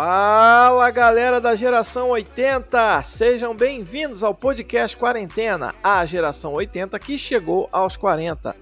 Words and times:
Fala 0.00 0.92
galera 0.92 1.40
da 1.40 1.56
geração 1.56 2.10
80, 2.10 3.02
sejam 3.02 3.52
bem-vindos 3.52 4.22
ao 4.22 4.32
podcast 4.32 4.96
Quarentena, 4.96 5.74
a 5.82 6.06
geração 6.06 6.52
80 6.52 6.96
que 7.00 7.18
chegou 7.18 7.68
aos 7.72 7.96
40. 7.96 8.54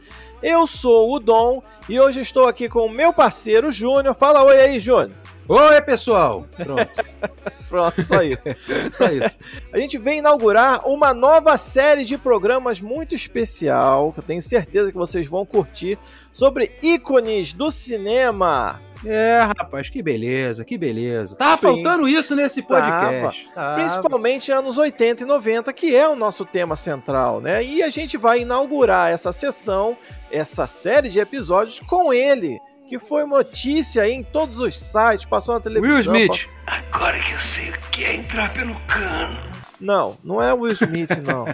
Eu 0.42 0.66
sou 0.66 1.12
o 1.12 1.20
Dom 1.20 1.62
e 1.90 2.00
hoje 2.00 2.22
estou 2.22 2.46
aqui 2.46 2.70
com 2.70 2.86
o 2.86 2.90
meu 2.90 3.12
parceiro 3.12 3.70
Júnior. 3.70 4.14
Fala 4.14 4.44
oi 4.44 4.60
aí, 4.60 4.80
Júnior. 4.80 5.12
Oi, 5.46 5.82
pessoal! 5.82 6.46
Pronto. 6.56 7.04
Pronto, 7.68 8.02
só 8.02 8.22
isso. 8.22 8.48
só 8.96 9.04
isso. 9.08 9.38
A 9.70 9.78
gente 9.78 9.98
vem 9.98 10.20
inaugurar 10.20 10.88
uma 10.88 11.12
nova 11.12 11.58
série 11.58 12.04
de 12.04 12.16
programas 12.16 12.80
muito 12.80 13.14
especial, 13.14 14.10
que 14.10 14.20
eu 14.20 14.24
tenho 14.24 14.40
certeza 14.40 14.90
que 14.90 14.96
vocês 14.96 15.26
vão 15.26 15.44
curtir, 15.44 15.98
sobre 16.32 16.78
ícones 16.80 17.52
do 17.52 17.70
cinema. 17.70 18.80
É, 19.04 19.40
rapaz, 19.58 19.90
que 19.90 20.02
beleza, 20.02 20.64
que 20.64 20.78
beleza. 20.78 21.36
Tava 21.36 21.56
Sim. 21.56 21.62
faltando 21.62 22.08
isso 22.08 22.34
nesse 22.34 22.62
podcast. 22.62 23.48
Tava. 23.54 23.74
Principalmente 23.74 24.52
anos 24.52 24.78
80 24.78 25.22
e 25.22 25.26
90, 25.26 25.72
que 25.72 25.94
é 25.94 26.08
o 26.08 26.16
nosso 26.16 26.44
tema 26.44 26.76
central, 26.76 27.40
né? 27.40 27.64
E 27.64 27.82
a 27.82 27.90
gente 27.90 28.16
vai 28.16 28.40
inaugurar 28.40 29.10
essa 29.10 29.32
sessão, 29.32 29.96
essa 30.30 30.66
série 30.66 31.08
de 31.08 31.18
episódios 31.18 31.80
com 31.80 32.12
ele, 32.12 32.58
que 32.88 32.98
foi 32.98 33.24
notícia 33.24 34.08
em 34.08 34.22
todos 34.22 34.58
os 34.58 34.78
sites, 34.78 35.24
passou 35.24 35.54
na 35.54 35.60
televisão. 35.60 36.12
Will 36.12 36.26
Smith. 36.26 36.48
Agora 36.66 37.18
que 37.18 37.32
eu 37.32 37.40
sei 37.40 37.70
o 37.70 37.78
que 37.90 38.04
é 38.04 38.14
entrar 38.14 38.52
pelo 38.52 38.74
cano. 38.86 39.55
Não, 39.80 40.16
não 40.24 40.42
é 40.42 40.54
o 40.54 40.60
Will 40.60 40.72
Smith, 40.72 41.10
não. 41.22 41.44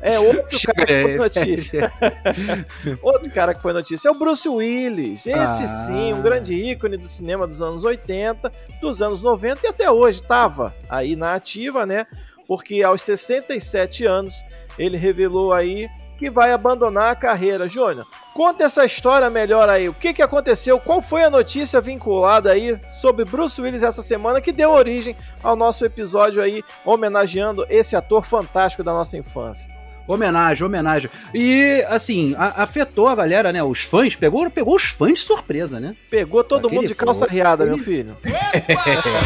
É 0.00 0.18
outro 0.18 0.58
cara 0.66 0.86
que 0.86 1.02
foi 1.02 1.16
notícia. 1.16 1.92
outro 3.02 3.30
cara 3.30 3.54
que 3.54 3.62
foi 3.62 3.72
notícia 3.72 4.08
é 4.08 4.10
o 4.10 4.18
Bruce 4.18 4.48
Willis. 4.48 5.26
Esse 5.26 5.32
ah. 5.64 5.86
sim, 5.86 6.12
um 6.12 6.22
grande 6.22 6.54
ícone 6.54 6.96
do 6.96 7.06
cinema 7.06 7.46
dos 7.46 7.62
anos 7.62 7.84
80, 7.84 8.52
dos 8.80 9.00
anos 9.00 9.22
90 9.22 9.66
e 9.66 9.68
até 9.68 9.90
hoje 9.90 10.20
estava 10.20 10.74
aí 10.88 11.14
na 11.14 11.34
ativa, 11.34 11.86
né? 11.86 12.06
Porque 12.46 12.82
aos 12.82 13.02
67 13.02 14.06
anos 14.06 14.34
ele 14.78 14.96
revelou 14.96 15.52
aí 15.52 15.88
que 16.18 16.28
vai 16.28 16.52
abandonar 16.52 17.12
a 17.12 17.16
carreira. 17.16 17.68
Júnior, 17.68 18.06
conta 18.34 18.64
essa 18.64 18.84
história 18.84 19.30
melhor 19.30 19.68
aí. 19.68 19.88
O 19.88 19.94
que, 19.94 20.12
que 20.12 20.22
aconteceu? 20.22 20.80
Qual 20.80 21.00
foi 21.00 21.22
a 21.22 21.30
notícia 21.30 21.80
vinculada 21.80 22.50
aí 22.50 22.78
sobre 22.92 23.24
Bruce 23.24 23.60
Willis 23.60 23.84
essa 23.84 24.02
semana 24.02 24.40
que 24.40 24.52
deu 24.52 24.70
origem 24.70 25.16
ao 25.42 25.54
nosso 25.54 25.84
episódio 25.84 26.42
aí, 26.42 26.62
homenageando 26.84 27.64
esse 27.70 27.94
ator 27.94 28.26
fantástico 28.26 28.82
da 28.82 28.92
nossa 28.92 29.16
infância? 29.16 29.78
Homenagem, 30.08 30.64
homenagem. 30.64 31.10
E, 31.34 31.84
assim, 31.86 32.34
a, 32.38 32.62
afetou 32.62 33.08
a 33.08 33.14
galera, 33.14 33.52
né? 33.52 33.62
Os 33.62 33.82
fãs, 33.82 34.16
pegou, 34.16 34.50
pegou 34.50 34.74
os 34.74 34.84
fãs 34.84 35.12
de 35.12 35.20
surpresa, 35.20 35.78
né? 35.78 35.94
Pegou 36.10 36.42
todo 36.42 36.66
Aquele 36.66 36.80
mundo 36.80 36.88
de 36.88 36.94
calça 36.94 37.26
riada, 37.26 37.66
meu 37.66 37.76
filho. 37.76 38.16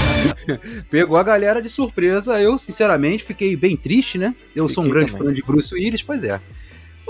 pegou 0.90 1.16
a 1.16 1.22
galera 1.22 1.62
de 1.62 1.70
surpresa. 1.70 2.40
Eu, 2.40 2.58
sinceramente, 2.58 3.22
fiquei 3.22 3.54
bem 3.54 3.76
triste, 3.76 4.18
né? 4.18 4.34
Eu 4.56 4.68
fiquei 4.68 4.74
sou 4.74 4.82
um 4.82 4.88
grande 4.88 5.12
também. 5.12 5.28
fã 5.28 5.32
de 5.32 5.42
Bruce 5.42 5.72
Willis, 5.72 6.02
pois 6.02 6.24
é. 6.24 6.40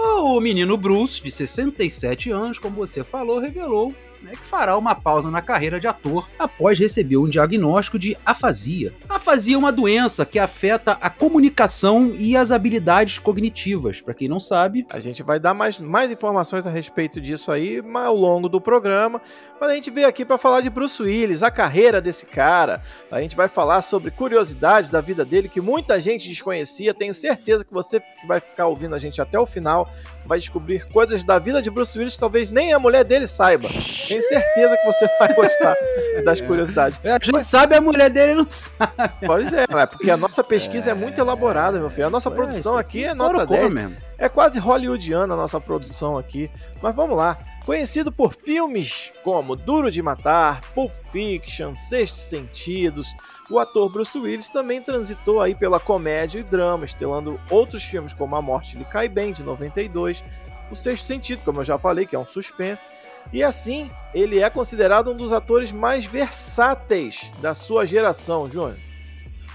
O 0.05 0.41
menino 0.41 0.77
Bruce, 0.77 1.23
de 1.23 1.31
67 1.31 2.31
anos, 2.31 2.59
como 2.59 2.77
você 2.77 3.05
falou, 3.05 3.39
revelou 3.39 3.95
né, 4.23 4.33
que 4.33 4.47
fará 4.47 4.77
uma 4.77 4.95
pausa 4.95 5.31
na 5.31 5.43
carreira 5.43 5.81
de 5.81 5.87
ator 5.87 6.29
após 6.39 6.79
receber 6.79 7.17
um 7.17 7.29
diagnóstico 7.29 7.99
de 7.99 8.17
afasia. 8.25 8.93
Afasia 9.09 9.55
é 9.55 9.59
uma 9.59 9.73
doença 9.73 10.25
que 10.25 10.39
afeta 10.39 10.93
a 11.01 11.11
comunicação 11.11 12.15
e 12.17 12.37
as 12.37 12.51
habilidades 12.51 13.19
cognitivas. 13.19 14.01
Para 14.01 14.15
quem 14.15 14.29
não 14.29 14.41
sabe, 14.41 14.87
a 14.91 15.01
gente 15.01 15.23
vai 15.23 15.39
dar 15.39 15.55
mais, 15.55 15.79
mais 15.79 16.11
informações 16.11 16.67
a 16.67 16.71
respeito 16.71 17.21
disso 17.21 17.51
aí 17.51 17.83
ao 17.95 18.17
longo 18.17 18.49
do 18.49 18.61
programa. 18.61 19.21
Mas 19.61 19.71
a 19.71 19.75
gente 19.75 19.91
veio 19.91 20.09
aqui 20.09 20.25
para 20.25 20.39
falar 20.39 20.61
de 20.61 20.71
Bruce 20.71 21.03
Willis, 21.03 21.43
a 21.43 21.51
carreira 21.51 22.01
desse 22.01 22.27
cara. 22.27 22.83
A 23.11 23.21
gente 23.21 23.37
vai 23.37 23.49
falar 23.49 23.83
sobre 23.83 24.11
curiosidades 24.11 24.91
da 24.91 25.01
vida 25.01 25.25
dele 25.25 25.49
que 25.49 25.61
muita 25.61 26.01
gente 26.01 26.29
desconhecia. 26.29 26.95
Tenho 26.95 27.15
certeza 27.15 27.65
que 27.65 27.73
você 27.73 28.03
vai 28.27 28.41
ficar 28.41 28.67
ouvindo 28.67 28.95
a 28.95 28.99
gente 28.99 29.21
até 29.21 29.39
o 29.39 29.47
final 29.47 29.91
vai 30.33 30.39
descobrir 30.39 30.87
coisas 30.87 31.23
da 31.23 31.39
vida 31.39 31.61
de 31.61 31.71
Bruce 31.71 31.99
Willis 31.99 32.15
que 32.15 32.21
talvez 32.21 32.49
nem 32.49 32.73
a 32.73 32.79
mulher 32.79 33.05
dele 33.05 33.27
saiba. 33.27 33.69
Tenho 34.09 34.23
certeza 34.23 34.77
que 34.79 34.87
você 34.87 35.07
vai 35.19 35.35
gostar 35.35 35.77
das 36.25 36.41
curiosidades. 36.41 36.99
A 37.05 37.11
gente 37.13 37.33
Mas... 37.33 37.49
sabe, 37.49 37.75
a 37.75 37.81
mulher 37.83 38.09
dele 38.09 38.35
não 38.35 38.47
sabe. 38.49 38.93
Pois 39.27 39.53
é, 39.53 39.65
é 39.69 39.87
porque 39.87 40.11
a 40.11 40.17
nossa 40.17 40.43
pesquisa 40.43 40.89
é, 40.89 40.93
é 40.93 40.95
muito 40.95 41.21
elaborada, 41.21 41.79
meu 41.79 41.91
filho. 41.91 42.07
A 42.07 42.11
nossa 42.11 42.31
produção 42.31 42.79
aqui 42.79 43.05
é 43.05 43.13
nota 43.13 43.45
10. 43.45 43.75
Mesmo. 43.75 43.97
É 44.17 44.27
quase 44.27 44.59
hollywoodiana 44.59 45.35
a 45.35 45.37
nossa 45.37 45.61
produção 45.61 46.17
aqui. 46.17 46.51
Mas 46.81 46.95
vamos 46.95 47.15
lá. 47.15 47.37
Conhecido 47.65 48.11
por 48.11 48.35
filmes 48.35 49.13
como 49.23 49.55
Duro 49.55 49.89
de 49.89 50.03
Matar, 50.03 50.61
Pulp 50.75 50.93
Fiction, 51.13 51.77
Sexto 51.77 52.17
Sentidos, 52.17 53.15
o 53.49 53.57
ator 53.59 53.89
Bruce 53.89 54.19
Willis 54.19 54.51
também 54.51 54.83
transitou 54.83 55.41
aí 55.41 55.55
pela 55.55 55.79
comédia 55.79 56.41
e 56.41 56.43
drama, 56.43 56.85
estelando 56.85 57.41
outros 57.49 57.85
filmes 57.85 58.13
como 58.13 58.35
A 58.35 58.43
Morte 58.43 58.77
lhe 58.77 58.85
Cai 58.85 59.09
Bem, 59.09 59.33
de 59.33 59.45
92, 59.45 60.25
O 60.73 60.77
Sexto 60.77 61.05
Sentido, 61.05 61.43
como 61.45 61.61
eu 61.61 61.65
já 61.65 61.79
falei, 61.79 62.05
que 62.05 62.17
é 62.17 62.19
um 62.19 62.27
suspense, 62.27 62.89
e 63.33 63.45
assim 63.45 63.89
ele 64.13 64.41
é 64.41 64.51
considerado 64.51 65.13
um 65.13 65.17
dos 65.17 65.33
atores 65.33 65.71
mais 65.71 66.05
versáteis 66.05 67.31
da 67.41 67.55
sua 67.55 67.87
geração, 67.87 68.51
Júnior. 68.51 68.77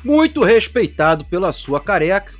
Muito 0.01 0.45
respeitado 0.45 1.25
pela 1.25 1.51
sua 1.51 1.81
careca, 1.81 2.33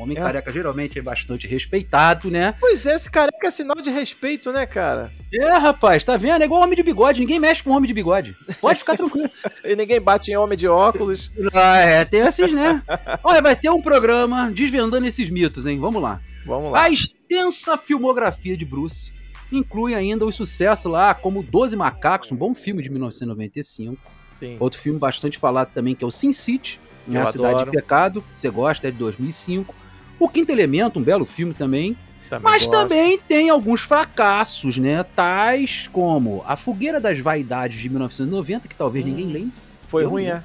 Homem 0.00 0.16
é. 0.16 0.20
careca 0.20 0.50
geralmente 0.50 0.98
é 0.98 1.02
bastante 1.02 1.46
respeitado, 1.46 2.30
né? 2.30 2.54
Pois 2.58 2.86
é, 2.86 2.94
esse 2.94 3.10
careca 3.10 3.46
é 3.46 3.50
sinal 3.50 3.76
de 3.82 3.90
respeito, 3.90 4.50
né, 4.50 4.64
cara? 4.64 5.12
É, 5.32 5.52
rapaz, 5.58 6.02
tá 6.02 6.16
vendo? 6.16 6.42
É 6.42 6.44
igual 6.46 6.62
homem 6.62 6.74
de 6.76 6.82
bigode, 6.82 7.20
ninguém 7.20 7.38
mexe 7.38 7.62
com 7.62 7.70
homem 7.70 7.86
de 7.86 7.94
bigode. 7.94 8.34
Pode 8.60 8.78
ficar 8.78 8.96
tranquilo. 8.96 9.30
e 9.62 9.76
ninguém 9.76 10.00
bate 10.00 10.30
em 10.30 10.36
homem 10.36 10.56
de 10.56 10.66
óculos. 10.66 11.30
Ah, 11.52 11.78
é, 11.78 12.04
tem 12.04 12.20
esses, 12.20 12.50
né? 12.52 12.82
Olha, 13.22 13.42
vai 13.42 13.54
ter 13.54 13.70
um 13.70 13.82
programa 13.82 14.50
desvendando 14.50 15.06
esses 15.06 15.28
mitos, 15.28 15.66
hein? 15.66 15.78
Vamos 15.78 16.00
lá. 16.02 16.20
Vamos 16.46 16.72
lá. 16.72 16.84
A 16.84 16.90
extensa 16.90 17.76
filmografia 17.76 18.56
de 18.56 18.64
Bruce 18.64 19.12
inclui 19.52 19.94
ainda 19.94 20.24
o 20.24 20.32
sucesso 20.32 20.88
lá 20.88 21.12
como 21.12 21.42
Doze 21.42 21.76
Macacos, 21.76 22.32
um 22.32 22.36
bom 22.36 22.54
filme 22.54 22.82
de 22.82 22.88
1995. 22.88 24.00
Sim. 24.38 24.56
Outro 24.58 24.80
filme 24.80 24.98
bastante 24.98 25.38
falado 25.38 25.70
também 25.72 25.94
que 25.94 26.02
é 26.02 26.06
o 26.06 26.10
Sin 26.10 26.32
City, 26.32 26.80
né, 27.06 27.20
A 27.20 27.26
Cidade 27.26 27.64
de 27.64 27.70
Pecado. 27.70 28.24
Você 28.34 28.48
gosta, 28.48 28.88
é 28.88 28.90
de 28.90 28.96
2005. 28.96 29.74
O 30.20 30.28
Quinto 30.28 30.52
Elemento, 30.52 30.98
um 30.98 31.02
belo 31.02 31.24
filme 31.24 31.54
também. 31.54 31.96
também 32.28 32.44
mas 32.44 32.66
gosto. 32.66 32.70
também 32.78 33.18
tem 33.18 33.48
alguns 33.48 33.80
fracassos, 33.80 34.76
né? 34.76 35.02
Tais 35.16 35.88
como 35.90 36.44
A 36.46 36.56
Fogueira 36.56 37.00
das 37.00 37.18
Vaidades 37.18 37.80
de 37.80 37.88
1990, 37.88 38.68
que 38.68 38.74
talvez 38.74 39.04
hum, 39.04 39.08
ninguém 39.08 39.26
lembre. 39.26 39.52
Foi 39.88 40.04
ruim, 40.04 40.26
é? 40.26 40.42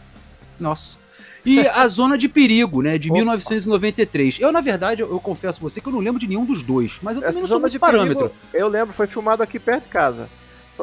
Nossa. 0.57 0.97
E 1.45 1.59
A 1.67 1.87
Zona 1.87 2.17
de 2.17 2.27
Perigo, 2.27 2.81
né, 2.81 2.97
de 2.97 3.09
Opa. 3.09 3.19
1993. 3.19 4.39
Eu, 4.39 4.51
na 4.51 4.61
verdade, 4.61 5.01
eu, 5.01 5.11
eu, 5.11 5.19
confesso 5.19 5.59
a 5.59 5.61
você 5.61 5.79
que 5.79 5.87
eu 5.87 5.93
não 5.93 5.99
lembro 5.99 6.19
de 6.19 6.27
nenhum 6.27 6.45
dos 6.45 6.63
dois, 6.63 6.97
mas 7.03 7.17
eu 7.17 7.21
Essa 7.21 7.33
também 7.33 7.41
não 7.41 7.47
sou 7.47 7.69
de 7.69 7.77
parâmetro. 7.77 8.29
Perigo, 8.29 8.35
eu 8.53 8.67
lembro, 8.67 8.93
foi 8.95 9.05
filmado 9.05 9.43
aqui 9.43 9.59
perto 9.59 9.83
de 9.83 9.89
casa. 9.89 10.27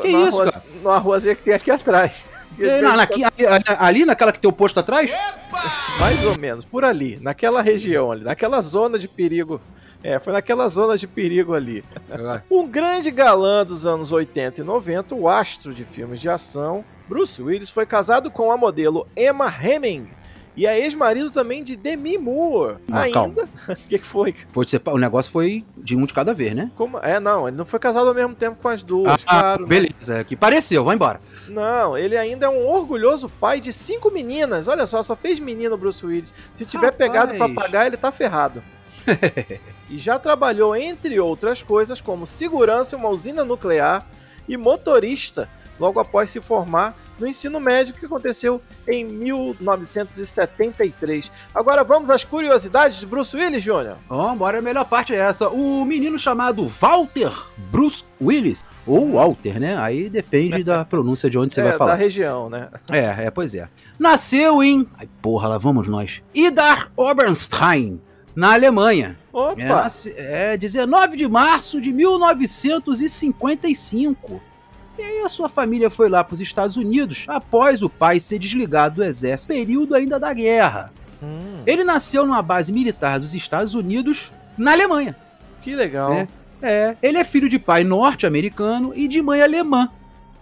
Que 0.00 0.08
isso, 0.08 0.36
rua, 0.36 0.52
cara? 0.52 0.64
Numa 0.82 0.98
ruazinha 0.98 1.34
que 1.34 1.42
tem 1.42 1.54
aqui 1.54 1.70
atrás. 1.70 2.24
Na, 2.58 2.96
na, 2.96 3.02
ali, 3.02 3.76
ali, 3.78 4.04
naquela 4.04 4.32
que 4.32 4.40
tem 4.40 4.48
o 4.48 4.52
posto 4.52 4.80
atrás? 4.80 5.10
Mais 5.98 6.24
ou 6.24 6.38
menos, 6.38 6.64
por 6.64 6.84
ali, 6.84 7.18
naquela 7.20 7.62
região 7.62 8.12
ali, 8.12 8.24
naquela 8.24 8.60
zona 8.60 8.98
de 8.98 9.08
perigo. 9.08 9.60
É, 10.04 10.18
foi 10.18 10.32
naquela 10.32 10.68
zona 10.68 10.98
de 10.98 11.06
perigo 11.06 11.54
ali. 11.54 11.84
um 12.50 12.66
grande 12.66 13.10
galã 13.10 13.64
dos 13.64 13.86
anos 13.86 14.10
80 14.10 14.60
e 14.60 14.64
90, 14.64 15.14
o 15.14 15.28
astro 15.28 15.72
de 15.72 15.84
filmes 15.84 16.20
de 16.20 16.28
ação, 16.28 16.84
Bruce 17.08 17.40
Willis 17.40 17.70
foi 17.70 17.86
casado 17.86 18.30
com 18.30 18.50
a 18.50 18.56
modelo 18.56 19.06
Emma 19.16 19.46
Hemming, 19.48 20.08
e 20.54 20.66
é 20.66 20.78
ex-marido 20.78 21.30
também 21.30 21.62
de 21.62 21.76
Demi 21.76 22.18
Moore. 22.18 22.76
Não, 22.86 22.98
ainda. 22.98 23.48
O 23.68 23.76
que, 23.88 23.98
que 23.98 24.06
foi? 24.06 24.34
foi 24.50 24.66
o 24.86 24.98
negócio 24.98 25.32
foi 25.32 25.64
de 25.76 25.96
um 25.96 26.04
de 26.04 26.12
cada 26.12 26.34
vez, 26.34 26.54
né? 26.54 26.70
Como? 26.76 26.98
É, 26.98 27.18
não, 27.18 27.48
ele 27.48 27.56
não 27.56 27.64
foi 27.64 27.78
casado 27.78 28.08
ao 28.08 28.14
mesmo 28.14 28.34
tempo 28.34 28.58
com 28.60 28.68
as 28.68 28.82
duas, 28.82 29.22
ah, 29.26 29.40
claro. 29.40 29.66
Beleza, 29.66 30.18
né? 30.18 30.24
que 30.24 30.36
pareceu, 30.36 30.84
vai 30.84 30.94
embora. 30.94 31.20
Não, 31.48 31.96
ele 31.96 32.16
ainda 32.16 32.46
é 32.46 32.48
um 32.48 32.66
orgulhoso 32.66 33.28
pai 33.28 33.60
de 33.60 33.72
cinco 33.72 34.10
meninas. 34.10 34.68
Olha 34.68 34.86
só, 34.86 35.02
só 35.02 35.16
fez 35.16 35.38
menino 35.38 35.76
Bruce 35.76 36.04
Willis. 36.04 36.32
Se 36.54 36.64
tiver 36.64 36.86
Rapaz. 36.86 36.98
pegado 36.98 37.34
para 37.34 37.52
pagar, 37.52 37.86
ele 37.86 37.96
tá 37.96 38.12
ferrado. 38.12 38.62
e 39.90 39.98
já 39.98 40.18
trabalhou, 40.18 40.76
entre 40.76 41.18
outras 41.18 41.62
coisas, 41.62 42.00
como 42.00 42.26
segurança 42.26 42.94
em 42.94 42.98
uma 42.98 43.08
usina 43.08 43.44
nuclear 43.44 44.06
e 44.48 44.56
motorista, 44.56 45.48
logo 45.78 46.00
após 46.00 46.30
se 46.30 46.40
formar 46.40 46.96
no 47.18 47.26
ensino 47.26 47.60
médio 47.60 47.92
que 47.94 48.06
aconteceu 48.06 48.62
em 48.86 49.04
1973. 49.04 51.30
Agora 51.54 51.84
vamos 51.84 52.08
às 52.10 52.24
curiosidades 52.24 52.98
de 52.98 53.06
Bruce 53.06 53.36
Willis, 53.36 53.62
Júnior. 53.62 53.98
Vamos, 54.08 54.38
bora, 54.38 54.58
a 54.58 54.62
melhor 54.62 54.84
parte 54.84 55.14
é 55.14 55.18
essa. 55.18 55.48
O 55.48 55.84
menino 55.84 56.18
chamado 56.18 56.66
Walter 56.66 57.30
Bruce 57.70 58.02
Willis, 58.20 58.64
ou 58.86 59.12
Walter, 59.12 59.60
né? 59.60 59.78
Aí 59.78 60.10
depende 60.10 60.64
da 60.64 60.84
pronúncia 60.90 61.30
de 61.30 61.38
onde 61.38 61.54
você 61.54 61.60
é, 61.60 61.64
vai 61.64 61.76
falar. 61.76 61.92
da 61.92 61.98
região, 61.98 62.50
né? 62.50 62.68
É, 62.90 63.26
é, 63.26 63.30
pois 63.30 63.54
é. 63.54 63.68
Nasceu 63.98 64.62
em... 64.62 64.86
Ai, 64.98 65.08
porra, 65.20 65.48
lá 65.48 65.58
vamos 65.58 65.88
nós. 65.88 66.22
Idar 66.34 66.90
Oberstein, 66.96 68.00
na 68.34 68.54
Alemanha. 68.54 69.18
Opa! 69.32 69.86
É, 70.16 70.54
é 70.54 70.56
19 70.56 71.16
de 71.16 71.28
março 71.28 71.80
de 71.80 71.92
1955. 71.92 74.40
E 74.98 75.02
aí 75.02 75.22
a 75.22 75.28
sua 75.28 75.48
família 75.48 75.90
foi 75.90 76.08
lá 76.08 76.22
para 76.22 76.34
os 76.34 76.40
Estados 76.40 76.76
Unidos 76.76 77.24
após 77.28 77.82
o 77.82 77.88
pai 77.88 78.20
ser 78.20 78.38
desligado 78.38 78.96
do 78.96 79.04
exército, 79.04 79.48
período 79.48 79.94
ainda 79.94 80.20
da 80.20 80.32
guerra. 80.32 80.92
Hum. 81.22 81.62
Ele 81.66 81.84
nasceu 81.84 82.26
numa 82.26 82.42
base 82.42 82.72
militar 82.72 83.18
dos 83.18 83.34
Estados 83.34 83.74
Unidos 83.74 84.32
na 84.56 84.72
Alemanha. 84.72 85.16
Que 85.60 85.74
legal. 85.74 86.12
É, 86.12 86.28
é. 86.60 86.96
ele 87.02 87.18
é 87.18 87.24
filho 87.24 87.48
de 87.48 87.58
pai 87.58 87.84
norte-americano 87.84 88.92
e 88.94 89.08
de 89.08 89.22
mãe 89.22 89.40
alemã, 89.40 89.88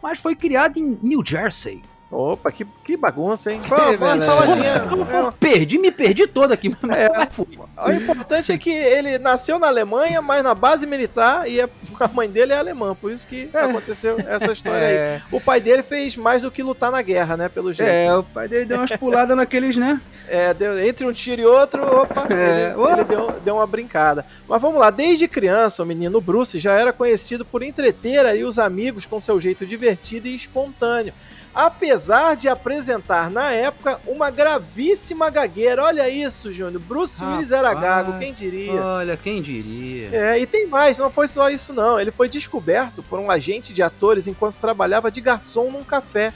mas 0.02 0.19
foi 0.19 0.35
criado 0.35 0.79
em 0.79 0.99
New 1.02 1.23
Jersey. 1.25 1.82
Opa, 2.11 2.51
que, 2.51 2.67
que 2.85 2.97
bagunça, 2.97 3.53
hein? 3.53 3.61
Pô, 3.69 3.77
pô, 3.77 5.33
perdi, 5.39 5.79
me 5.79 5.93
perdi 5.93 6.27
todo 6.27 6.51
aqui. 6.51 6.75
É, 6.91 7.89
o 7.89 7.93
importante 7.93 8.51
é 8.51 8.59
que 8.59 8.71
ele 8.71 9.17
nasceu 9.17 9.61
na 9.61 9.69
Alemanha, 9.69 10.21
mas 10.21 10.43
na 10.43 10.53
base 10.53 10.87
militar 10.89 11.49
e 11.49 11.61
a 11.61 11.69
mãe 12.12 12.29
dele 12.29 12.53
é 12.53 12.59
alemã, 12.59 12.97
por 12.97 13.12
isso 13.12 13.25
que 13.25 13.49
é. 13.55 13.61
aconteceu 13.61 14.17
essa 14.27 14.51
história 14.51 14.85
é. 14.85 15.15
aí. 15.15 15.23
O 15.31 15.41
pai 15.41 15.61
dele 15.61 15.85
fez 15.85 16.17
mais 16.17 16.43
do 16.43 16.51
que 16.51 16.65
lutar 16.65 16.91
na 16.91 17.01
guerra, 17.01 17.37
né, 17.37 17.49
pelo 17.49 17.73
jeito. 17.73 17.89
É, 17.89 18.12
o 18.17 18.25
pai 18.25 18.49
dele 18.49 18.65
deu 18.65 18.79
umas 18.79 18.91
puladas 18.97 19.37
naqueles, 19.37 19.77
né? 19.77 20.01
É, 20.33 20.55
deu, 20.55 20.79
entre 20.79 21.05
um 21.05 21.12
tiro 21.12 21.43
e 21.43 21.45
outro, 21.45 21.83
opa, 21.85 22.29
é. 22.33 22.73
ele, 22.73 22.93
ele 22.93 23.05
deu, 23.05 23.33
deu 23.45 23.57
uma 23.57 23.67
brincada. 23.67 24.25
Mas 24.49 24.62
vamos 24.62 24.79
lá, 24.79 24.89
desde 24.89 25.27
criança, 25.27 25.83
o 25.83 25.87
menino 25.87 26.21
Bruce 26.21 26.57
já 26.57 26.75
era 26.75 26.93
conhecido 26.93 27.45
por 27.45 27.65
entreter 27.65 28.25
aí 28.25 28.45
os 28.45 28.57
amigos 28.57 29.05
com 29.05 29.21
seu 29.21 29.41
jeito 29.41 29.67
divertido 29.67 30.29
e 30.29 30.37
espontâneo 30.37 31.12
apesar 31.55 32.37
de 32.37 32.49
apresentar 32.49 33.31
na 33.31 33.50
época 33.50 34.00
uma 34.06 34.31
gravíssima 34.31 35.31
gagueira. 35.31 35.85
Olha 35.85 36.08
isso, 36.08 36.52
Júnior. 36.52 36.81
Bruce 36.82 37.23
Willis 37.23 37.52
era 37.52 37.73
gago, 37.75 38.19
quem 38.19 38.32
diria? 38.32 38.82
Olha, 38.82 39.17
quem 39.17 39.43
diria. 39.43 40.08
É, 40.12 40.38
e 40.38 40.47
tem 40.47 40.67
mais, 40.67 40.97
não 40.99 41.11
foi 41.11 41.29
só 41.29 41.50
isso 41.50 41.73
não. 41.73 41.99
Ele 41.99 42.11
foi 42.11 42.29
descoberto 42.29 43.02
por 43.02 43.19
um 43.19 43.31
agente 43.31 43.73
de 43.73 43.82
atores 43.82 44.26
enquanto 44.26 44.56
trabalhava 44.56 45.11
de 45.11 45.20
garçom 45.20 45.70
num 45.70 45.85
café. 45.85 46.32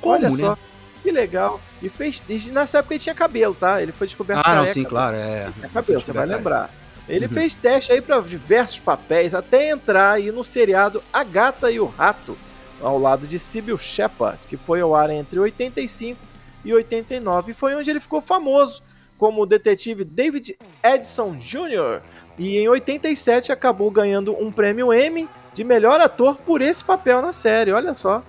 Como, 0.00 0.14
Olha 0.14 0.30
né? 0.30 0.36
só. 0.36 0.58
Que 1.02 1.10
legal. 1.10 1.60
E 1.80 1.88
fez. 1.88 2.22
E 2.28 2.50
nessa 2.50 2.78
época 2.78 2.94
ele 2.94 3.02
tinha 3.02 3.14
cabelo, 3.14 3.54
tá? 3.54 3.80
Ele 3.80 3.92
foi 3.92 4.06
descoberto 4.06 4.42
Ah, 4.44 4.56
não, 4.56 4.66
sim, 4.66 4.82
claro, 4.82 5.16
é. 5.16 5.48
Tinha 5.54 5.68
cabelo, 5.68 6.00
você 6.00 6.12
vai 6.12 6.26
lembrar. 6.26 6.70
Ele 7.08 7.26
uhum. 7.26 7.32
fez 7.32 7.54
teste 7.54 7.92
aí 7.92 8.00
para 8.00 8.20
diversos 8.20 8.80
papéis 8.80 9.32
até 9.32 9.70
entrar 9.70 10.12
aí 10.12 10.32
no 10.32 10.42
seriado 10.42 11.02
A 11.12 11.22
Gata 11.22 11.70
e 11.70 11.78
o 11.78 11.86
Rato, 11.86 12.36
ao 12.80 12.98
lado 12.98 13.26
de 13.26 13.38
Sybil 13.38 13.78
Shepard, 13.78 14.46
que 14.46 14.56
foi 14.56 14.80
ao 14.80 14.94
ar 14.94 15.10
entre 15.10 15.38
85 15.38 16.18
e 16.64 16.74
89, 16.74 17.52
e 17.52 17.54
foi 17.54 17.74
onde 17.74 17.90
ele 17.90 18.00
ficou 18.00 18.20
famoso 18.20 18.82
como 19.18 19.42
o 19.42 19.46
detetive 19.46 20.04
David 20.04 20.56
Edson 20.82 21.36
Jr. 21.36 22.02
E 22.38 22.58
em 22.58 22.68
87 22.68 23.50
acabou 23.50 23.90
ganhando 23.90 24.36
um 24.38 24.52
prêmio 24.52 24.92
Emmy 24.92 25.28
de 25.54 25.64
melhor 25.64 26.00
ator 26.00 26.36
por 26.36 26.60
esse 26.60 26.84
papel 26.84 27.22
na 27.22 27.32
série, 27.32 27.72
olha 27.72 27.94
só. 27.94 28.22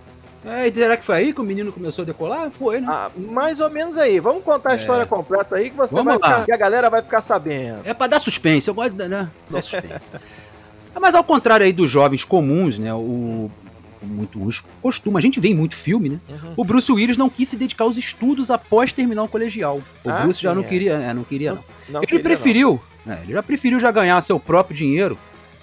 É, 0.46 0.66
e 0.66 0.74
será 0.74 0.96
que 0.96 1.04
foi 1.04 1.16
aí 1.16 1.34
que 1.34 1.42
o 1.42 1.44
menino 1.44 1.74
começou 1.74 2.04
a 2.04 2.06
decolar? 2.06 2.50
Foi, 2.52 2.80
né? 2.80 2.88
Ah, 2.90 3.12
mais 3.18 3.60
ou 3.60 3.70
menos 3.70 3.98
aí. 3.98 4.18
Vamos 4.18 4.44
contar 4.44 4.72
a 4.72 4.74
é. 4.74 4.76
história 4.78 5.06
completa 5.06 5.58
aí 5.58 5.70
que 5.70 5.76
você 5.76 5.94
Vamos 5.94 6.06
vai 6.06 6.16
ficar, 6.16 6.46
que 6.46 6.52
a 6.54 6.58
galera 6.58 6.90
vai 6.90 7.02
ficar 7.02 7.20
sabendo. 7.20 7.82
É 7.84 7.94
para 7.94 8.08
dar 8.08 8.20
suspense, 8.20 8.68
eu 8.70 8.74
gosto 8.74 8.94
de 8.94 9.08
né? 9.10 9.30
dar 9.50 9.62
suspense. 9.62 10.14
Mas 11.00 11.14
ao 11.14 11.24
contrário 11.24 11.66
aí 11.66 11.74
dos 11.74 11.92
jovens 11.92 12.24
comuns, 12.24 12.80
né? 12.80 12.94
O 12.94 13.52
muito 14.06 14.40
costuma, 14.82 15.20
a 15.20 15.22
gente 15.22 15.40
vê 15.40 15.50
em 15.50 15.56
muito 15.56 15.76
filme, 15.76 16.10
né? 16.10 16.20
Uhum. 16.30 16.54
O 16.58 16.64
Bruce 16.64 16.92
Willis 16.92 17.18
não 17.18 17.30
quis 17.30 17.50
se 17.50 17.58
dedicar 17.58 17.86
aos 17.86 17.98
estudos 17.98 18.50
após 18.52 18.94
terminar 18.94 19.24
o 19.24 19.28
colegial. 19.28 19.82
O 20.04 20.10
ah, 20.10 20.22
Bruce 20.22 20.42
já 20.42 20.54
não 20.54 20.62
é. 20.62 20.66
queria, 20.66 20.94
é, 20.94 21.14
não 21.14 21.24
queria 21.24 21.54
não. 21.54 21.64
não 21.90 22.00
ele 22.02 22.08
queria, 22.08 22.24
preferiu, 22.24 22.82
não. 23.06 23.14
É, 23.14 23.24
ele 23.24 23.34
já 23.34 23.44
preferiu 23.44 23.80
já 23.80 23.92
ganhar 23.92 24.22
seu 24.22 24.40
próprio 24.40 24.76
dinheiro 24.76 25.18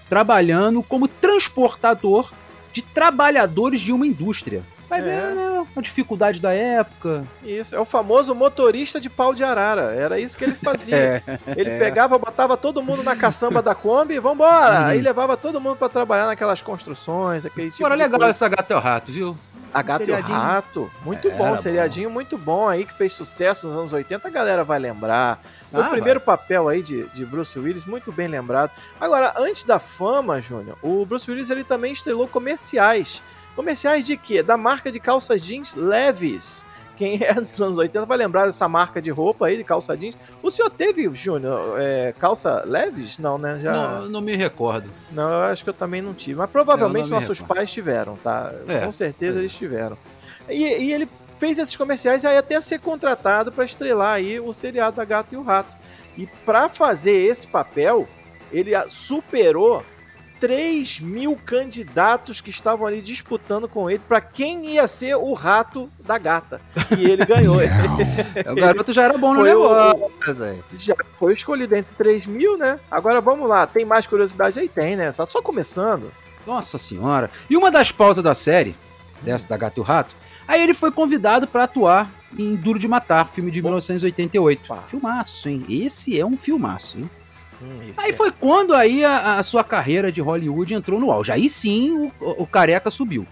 trabalhando 0.09 0.83
como 0.83 1.09
transportador 1.09 2.33
de 2.73 2.83
trabalhadores 2.83 3.81
de 3.81 3.93
uma 3.93 4.07
indústria. 4.07 4.63
Vai 4.95 5.01
é. 5.01 5.03
ver, 5.03 5.35
né? 5.35 5.67
A 5.77 5.81
dificuldade 5.81 6.41
da 6.41 6.53
época. 6.53 7.25
Isso, 7.43 7.75
é 7.75 7.81
o 7.81 7.85
famoso 7.85 8.35
motorista 8.35 9.01
de 9.01 9.11
pau 9.11 9.35
de 9.35 9.43
arara. 9.43 9.95
Era 9.95 10.21
isso 10.21 10.37
que 10.37 10.45
ele 10.45 10.55
fazia. 10.55 10.97
é. 11.27 11.39
Ele 11.57 11.71
é. 11.71 11.79
pegava, 11.79 12.19
botava 12.19 12.57
todo 12.57 12.83
mundo 12.83 13.03
na 13.03 13.17
caçamba 13.17 13.61
da 13.61 13.75
Kombi 13.75 14.15
e 14.15 14.21
vambora! 14.21 14.81
Uhum. 14.81 14.87
Aí 14.87 15.01
levava 15.01 15.37
todo 15.37 15.61
mundo 15.61 15.77
para 15.77 15.89
trabalhar 15.89 16.27
naquelas 16.27 16.63
construções, 16.63 17.45
aquele 17.45 17.71
tipo 17.71 17.85
Agora, 17.85 17.99
legal 17.99 18.19
coisa. 18.19 18.31
essa 18.31 18.49
gata 18.49 18.73
é 18.73 18.77
o 18.77 18.81
rato, 18.81 19.11
viu? 19.11 19.37
A 19.75 19.83
Gato 19.83 20.09
e 20.09 20.13
o 20.13 20.21
Rato, 20.21 20.89
muito 21.05 21.27
Era 21.27 21.37
bom, 21.37 21.57
seriadinho 21.57 22.09
bom. 22.09 22.15
muito 22.15 22.39
bom 22.39 22.69
aí, 22.69 22.85
que 22.85 22.95
fez 22.95 23.13
sucesso 23.13 23.67
nos 23.67 23.77
anos 23.77 23.93
80, 23.93 24.29
a 24.29 24.31
galera 24.31 24.63
vai 24.63 24.79
lembrar. 24.79 25.43
Ah, 25.73 25.81
o 25.81 25.91
primeiro 25.91 26.21
vai. 26.21 26.37
papel 26.37 26.69
aí 26.69 26.81
de, 26.81 27.09
de 27.09 27.27
Bruce 27.27 27.59
Willis, 27.59 27.85
muito 27.85 28.13
bem 28.13 28.29
lembrado. 28.29 28.71
Agora, 29.01 29.35
antes 29.37 29.65
da 29.65 29.81
fama, 29.81 30.41
Júnior, 30.41 30.79
o 30.81 31.05
Bruce 31.05 31.29
Willis 31.29 31.51
ele 31.51 31.65
também 31.65 31.93
estrelou 31.93 32.29
comerciais. 32.29 33.21
Comerciais 33.55 34.05
de 34.05 34.17
quê? 34.17 34.43
Da 34.43 34.57
marca 34.57 34.91
de 34.91 34.99
calças 34.99 35.41
jeans 35.43 35.75
Levis. 35.75 36.67
Quem 36.97 37.21
é 37.23 37.35
dos 37.35 37.61
anos 37.61 37.79
80 37.79 38.07
vai 38.07 38.17
lembrar 38.17 38.47
dessa 38.47 38.69
marca 38.69 39.03
de 39.03 39.11
roupa 39.11 39.47
aí, 39.47 39.57
de 39.57 39.65
calça 39.65 39.97
jeans. 39.97 40.17
O 40.43 40.51
senhor 40.51 40.71
teve, 40.71 41.09
Júnior, 41.15 41.81
é, 41.81 42.15
calça 42.19 42.63
Levis? 42.65 43.19
Não, 43.19 43.37
né? 43.37 43.59
Já... 43.61 43.73
Não, 43.73 44.09
não 44.09 44.21
me 44.21 44.37
recordo. 44.37 44.91
Não, 45.11 45.29
eu 45.29 45.53
acho 45.53 45.65
que 45.65 45.71
eu 45.71 45.75
também 45.75 46.01
não 46.01 46.15
tive. 46.15 46.37
Mas 46.37 46.51
provavelmente 46.51 47.11
nossos 47.11 47.41
pais 47.41 47.71
tiveram, 47.71 48.17
tá? 48.17 48.53
É, 48.69 48.81
Com 48.81 48.93
certeza 48.93 49.39
é. 49.39 49.43
eles 49.43 49.55
tiveram. 49.55 49.99
E, 50.49 50.63
e, 50.63 50.93
ele 50.93 51.09
fez 51.39 51.59
esses 51.59 51.75
comerciais 51.75 52.25
aí 52.25 52.37
até 52.37 52.61
ser 52.61 52.79
contratado 52.79 53.51
para 53.51 53.65
estrelar 53.65 54.15
aí 54.15 54.39
o 54.39 54.53
seriado 54.53 54.97
da 54.97 55.05
Gato 55.05 55.35
e 55.35 55.37
o 55.37 55.43
Rato. 55.43 55.77
E 56.17 56.27
para 56.45 56.69
fazer 56.69 57.13
esse 57.13 57.47
papel, 57.47 58.07
ele 58.53 58.71
superou 58.89 59.85
3 60.41 61.01
mil 61.01 61.37
candidatos 61.37 62.41
que 62.41 62.51
estavam 62.51 62.87
ali 62.87 63.01
disputando 63.01 63.69
com 63.69 63.89
ele 63.89 64.01
para 64.07 64.21
quem 64.21 64.75
ia 64.75 64.87
ser 64.87 65.15
o 65.17 65.33
rato 65.33 65.91
da 66.01 66.19
gata. 66.19 66.61
E 66.99 67.05
ele 67.05 67.25
ganhou. 67.27 67.57
o 68.51 68.55
garoto 68.55 68.93
já 68.93 69.05
era 69.05 69.19
bom 69.19 69.35
no 69.35 69.43
negócio. 69.43 70.05
O, 70.05 70.77
já 70.77 70.97
foi 71.19 71.35
escolhido 71.35 71.75
entre 71.75 71.95
3 71.97 72.27
mil, 72.27 72.59
né? 72.59 72.79
Agora 72.91 73.21
vamos 73.21 73.49
lá, 73.49 73.67
tem 73.67 73.85
mais 73.85 74.07
curiosidade 74.07 74.59
aí? 74.59 74.69
Tem, 74.69 74.97
né? 74.97 75.13
Tá 75.13 75.27
só 75.27 75.41
começando. 75.41 76.13
Nossa 76.47 76.79
senhora. 76.79 77.31
E 77.49 77.57
uma 77.57 77.71
das 77.71 77.91
pausas 77.91 78.23
da 78.23 78.35
série, 78.35 78.77
dessa 79.23 79.49
da 79.49 79.57
Gato 79.57 79.79
e 79.79 79.81
o 79.81 79.85
Rato, 79.85 80.15
aí 80.47 80.63
ele 80.63 80.75
foi 80.75 80.91
convidado 80.91 81.47
para 81.47 81.65
atuar 81.65 82.11
em 82.39 82.55
Duro 82.57 82.79
de 82.79 82.89
Matar, 82.89 83.29
filme 83.29 83.51
de 83.51 83.63
1988. 83.63 84.73
Opa. 84.73 84.83
Filmaço, 84.83 85.49
hein? 85.49 85.65
Esse 85.69 86.19
é 86.19 86.27
um 86.27 86.37
filmaço, 86.37 86.99
hein? 86.99 87.11
Hum, 87.63 87.79
aí 87.97 88.11
é. 88.11 88.13
foi 88.13 88.31
quando 88.31 88.75
aí 88.75 89.05
a, 89.05 89.39
a, 89.39 89.43
sua 89.43 89.63
carreira 89.63 90.11
de 90.11 90.21
Hollywood 90.21 90.75
entrou 90.75 90.99
no 90.99 91.11
auge. 91.11 91.33
Aí 91.33 91.49
sim 91.49 92.13
o, 92.21 92.43
o 92.43 92.47
careca 92.47 92.91
subiu. 92.91 93.27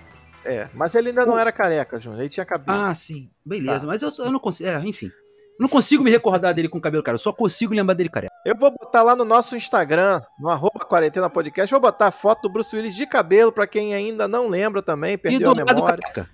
É, 0.44 0.68
mas 0.74 0.94
ele 0.94 1.10
ainda 1.10 1.24
não 1.24 1.38
era 1.38 1.52
careca, 1.52 2.00
Júnior. 2.00 2.22
Ele 2.22 2.30
tinha 2.30 2.44
cabelo. 2.44 2.78
Ah, 2.78 2.94
sim. 2.94 3.30
Beleza, 3.44 3.80
tá. 3.80 3.86
mas 3.86 4.02
eu, 4.02 4.08
eu 4.18 4.32
não 4.32 4.40
consigo. 4.40 4.68
É, 4.68 4.78
enfim. 4.80 5.10
não 5.58 5.68
consigo 5.68 6.02
me 6.02 6.10
recordar 6.10 6.52
dele 6.52 6.68
com 6.68 6.80
cabelo 6.80 7.02
cara, 7.02 7.14
eu 7.14 7.20
só 7.20 7.32
consigo 7.32 7.74
lembrar 7.74 7.94
dele 7.94 8.08
careca. 8.08 8.32
Eu 8.44 8.56
vou 8.56 8.70
botar 8.70 9.02
lá 9.02 9.14
no 9.14 9.24
nosso 9.24 9.56
Instagram, 9.56 10.20
no 10.38 10.48
arroba 10.48 10.84
quarentena 10.84 11.30
podcast, 11.30 11.70
vou 11.70 11.80
botar 11.80 12.08
a 12.08 12.10
foto 12.10 12.42
do 12.42 12.48
Bruce 12.52 12.74
Willis 12.74 12.96
de 12.96 13.06
cabelo, 13.06 13.52
pra 13.52 13.66
quem 13.66 13.94
ainda 13.94 14.26
não 14.26 14.48
lembra 14.48 14.82
também, 14.82 15.16
perdeu 15.16 15.52
a 15.52 15.54
memória. 15.54 15.98
Careca. 15.98 16.28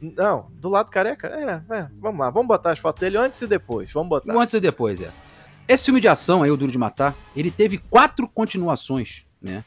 Não, 0.00 0.50
do 0.52 0.68
lado 0.68 0.90
careca? 0.90 1.28
É, 1.28 1.76
é, 1.76 1.88
vamos 1.98 2.20
lá, 2.20 2.30
vamos 2.30 2.48
botar 2.48 2.72
as 2.72 2.78
fotos 2.78 3.00
dele 3.00 3.16
antes 3.16 3.40
e 3.40 3.46
depois. 3.46 3.90
Vamos 3.92 4.08
botar. 4.08 4.34
O 4.34 4.40
antes 4.40 4.54
e 4.54 4.60
depois, 4.60 5.00
é. 5.00 5.10
Esse 5.66 5.84
filme 5.84 6.00
de 6.00 6.08
ação 6.08 6.42
aí, 6.42 6.50
O 6.50 6.56
Duro 6.56 6.70
de 6.70 6.78
Matar, 6.78 7.14
ele 7.34 7.50
teve 7.50 7.78
quatro 7.78 8.28
continuações, 8.28 9.24
né? 9.40 9.64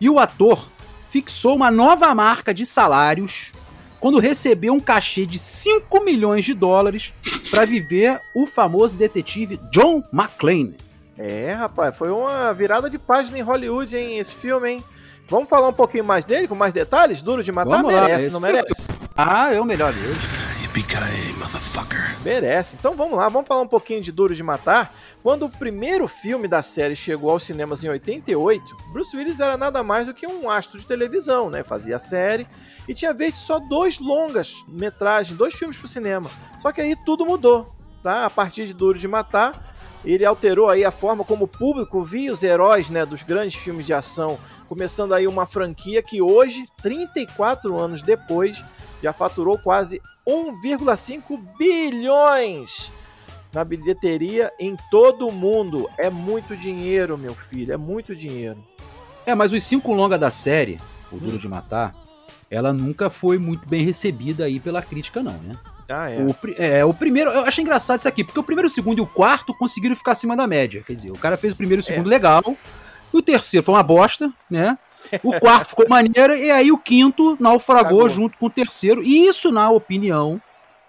E 0.00 0.10
o 0.10 0.18
ator 0.18 0.68
fixou 1.08 1.54
uma 1.54 1.70
nova 1.70 2.14
marca 2.14 2.52
de 2.52 2.66
salários 2.66 3.52
quando 4.00 4.18
recebeu 4.18 4.72
um 4.74 4.80
cachê 4.80 5.24
de 5.24 5.38
5 5.38 6.04
milhões 6.04 6.44
de 6.44 6.52
dólares 6.52 7.14
para 7.50 7.64
viver 7.64 8.20
o 8.34 8.46
famoso 8.46 8.98
detetive 8.98 9.58
John 9.70 10.02
McClane. 10.12 10.76
É, 11.16 11.52
rapaz, 11.52 11.96
foi 11.96 12.10
uma 12.10 12.52
virada 12.52 12.90
de 12.90 12.98
página 12.98 13.38
em 13.38 13.42
Hollywood, 13.42 13.96
hein, 13.96 14.18
esse 14.18 14.34
filme, 14.34 14.72
hein? 14.72 14.84
Vamos 15.28 15.48
falar 15.48 15.68
um 15.68 15.72
pouquinho 15.72 16.04
mais 16.04 16.24
dele, 16.24 16.46
com 16.46 16.54
mais 16.54 16.72
detalhes? 16.72 17.22
Duro 17.22 17.42
de 17.42 17.50
matar? 17.50 17.78
Vamos 17.78 17.92
merece, 17.92 18.26
lá, 18.26 18.32
não 18.32 18.40
merece? 18.40 18.88
Ah, 19.16 19.52
é 19.52 19.60
o 19.60 19.64
melhor 19.64 19.92
deles. 19.92 20.18
Motherfucker. 21.38 22.20
Merece. 22.22 22.76
Então 22.78 22.94
vamos 22.94 23.16
lá, 23.16 23.30
vamos 23.30 23.48
falar 23.48 23.62
um 23.62 23.66
pouquinho 23.66 24.02
de 24.02 24.12
Duro 24.12 24.34
de 24.34 24.42
Matar. 24.42 24.94
Quando 25.22 25.46
o 25.46 25.48
primeiro 25.48 26.06
filme 26.06 26.46
da 26.46 26.62
série 26.62 26.94
chegou 26.94 27.30
aos 27.30 27.44
cinemas 27.44 27.82
em 27.82 27.88
88, 27.88 28.76
Bruce 28.92 29.16
Willis 29.16 29.40
era 29.40 29.56
nada 29.56 29.82
mais 29.82 30.06
do 30.06 30.12
que 30.12 30.26
um 30.26 30.50
astro 30.50 30.78
de 30.78 30.86
televisão, 30.86 31.48
né? 31.48 31.62
Fazia 31.62 31.98
série 31.98 32.46
e 32.86 32.92
tinha 32.92 33.14
visto 33.14 33.38
só 33.38 33.58
dois 33.58 33.98
longas 33.98 34.62
metragens, 34.68 35.36
dois 35.36 35.54
filmes 35.54 35.78
pro 35.78 35.88
cinema. 35.88 36.30
Só 36.60 36.70
que 36.70 36.82
aí 36.82 36.94
tudo 37.06 37.24
mudou, 37.24 37.74
tá? 38.02 38.26
A 38.26 38.30
partir 38.30 38.66
de 38.66 38.74
Duro 38.74 38.98
de 38.98 39.08
Matar, 39.08 39.72
ele 40.04 40.26
alterou 40.26 40.68
aí 40.68 40.84
a 40.84 40.90
forma 40.90 41.24
como 41.24 41.46
o 41.46 41.48
público 41.48 42.04
via 42.04 42.30
os 42.30 42.42
heróis, 42.42 42.90
né, 42.90 43.06
dos 43.06 43.22
grandes 43.22 43.56
filmes 43.56 43.86
de 43.86 43.94
ação, 43.94 44.38
começando 44.68 45.14
aí 45.14 45.26
uma 45.26 45.46
franquia 45.46 46.02
que 46.02 46.20
hoje, 46.20 46.68
34 46.82 47.76
anos 47.78 48.02
depois, 48.02 48.62
já 49.02 49.12
faturou 49.12 49.58
quase 49.58 50.00
1,5 50.26 51.40
bilhões 51.58 52.90
na 53.52 53.64
bilheteria 53.64 54.52
em 54.58 54.76
todo 54.90 55.26
o 55.26 55.32
mundo. 55.32 55.88
É 55.98 56.10
muito 56.10 56.56
dinheiro, 56.56 57.16
meu 57.16 57.34
filho, 57.34 57.72
é 57.72 57.76
muito 57.76 58.14
dinheiro. 58.14 58.62
É, 59.24 59.34
mas 59.34 59.52
os 59.52 59.62
cinco 59.64 59.92
longas 59.92 60.20
da 60.20 60.30
série, 60.30 60.80
O 61.10 61.16
Duro 61.16 61.36
hum. 61.36 61.38
de 61.38 61.48
Matar, 61.48 61.94
ela 62.50 62.72
nunca 62.72 63.10
foi 63.10 63.38
muito 63.38 63.68
bem 63.68 63.84
recebida 63.84 64.44
aí 64.44 64.60
pela 64.60 64.82
crítica, 64.82 65.22
não, 65.22 65.32
né? 65.32 65.54
Ah, 65.88 66.10
é. 66.10 66.18
O, 66.20 66.36
é, 66.56 66.84
o 66.84 66.92
primeiro, 66.92 67.30
eu 67.30 67.42
achei 67.42 67.62
engraçado 67.62 68.00
isso 68.00 68.08
aqui, 68.08 68.24
porque 68.24 68.38
o 68.38 68.42
primeiro, 68.42 68.66
o 68.66 68.70
segundo 68.70 68.98
e 68.98 69.00
o 69.00 69.06
quarto 69.06 69.54
conseguiram 69.54 69.94
ficar 69.96 70.12
acima 70.12 70.36
da 70.36 70.46
média. 70.46 70.82
Quer 70.84 70.94
dizer, 70.94 71.10
o 71.10 71.18
cara 71.18 71.36
fez 71.36 71.52
o 71.52 71.56
primeiro 71.56 71.80
e 71.80 71.84
o 71.84 71.86
segundo 71.86 72.06
é. 72.06 72.10
legal, 72.10 72.42
e 73.12 73.16
o 73.16 73.22
terceiro 73.22 73.64
foi 73.64 73.74
uma 73.74 73.82
bosta, 73.82 74.32
né? 74.50 74.76
O 75.22 75.38
quarto 75.38 75.68
ficou 75.70 75.88
maneiro, 75.88 76.34
e 76.36 76.50
aí 76.50 76.70
o 76.72 76.78
quinto 76.78 77.36
naufragou 77.40 78.00
Cagou. 78.00 78.08
junto 78.08 78.38
com 78.38 78.46
o 78.46 78.50
terceiro. 78.50 79.02
E 79.02 79.26
isso, 79.26 79.50
na 79.50 79.70
opinião 79.70 80.40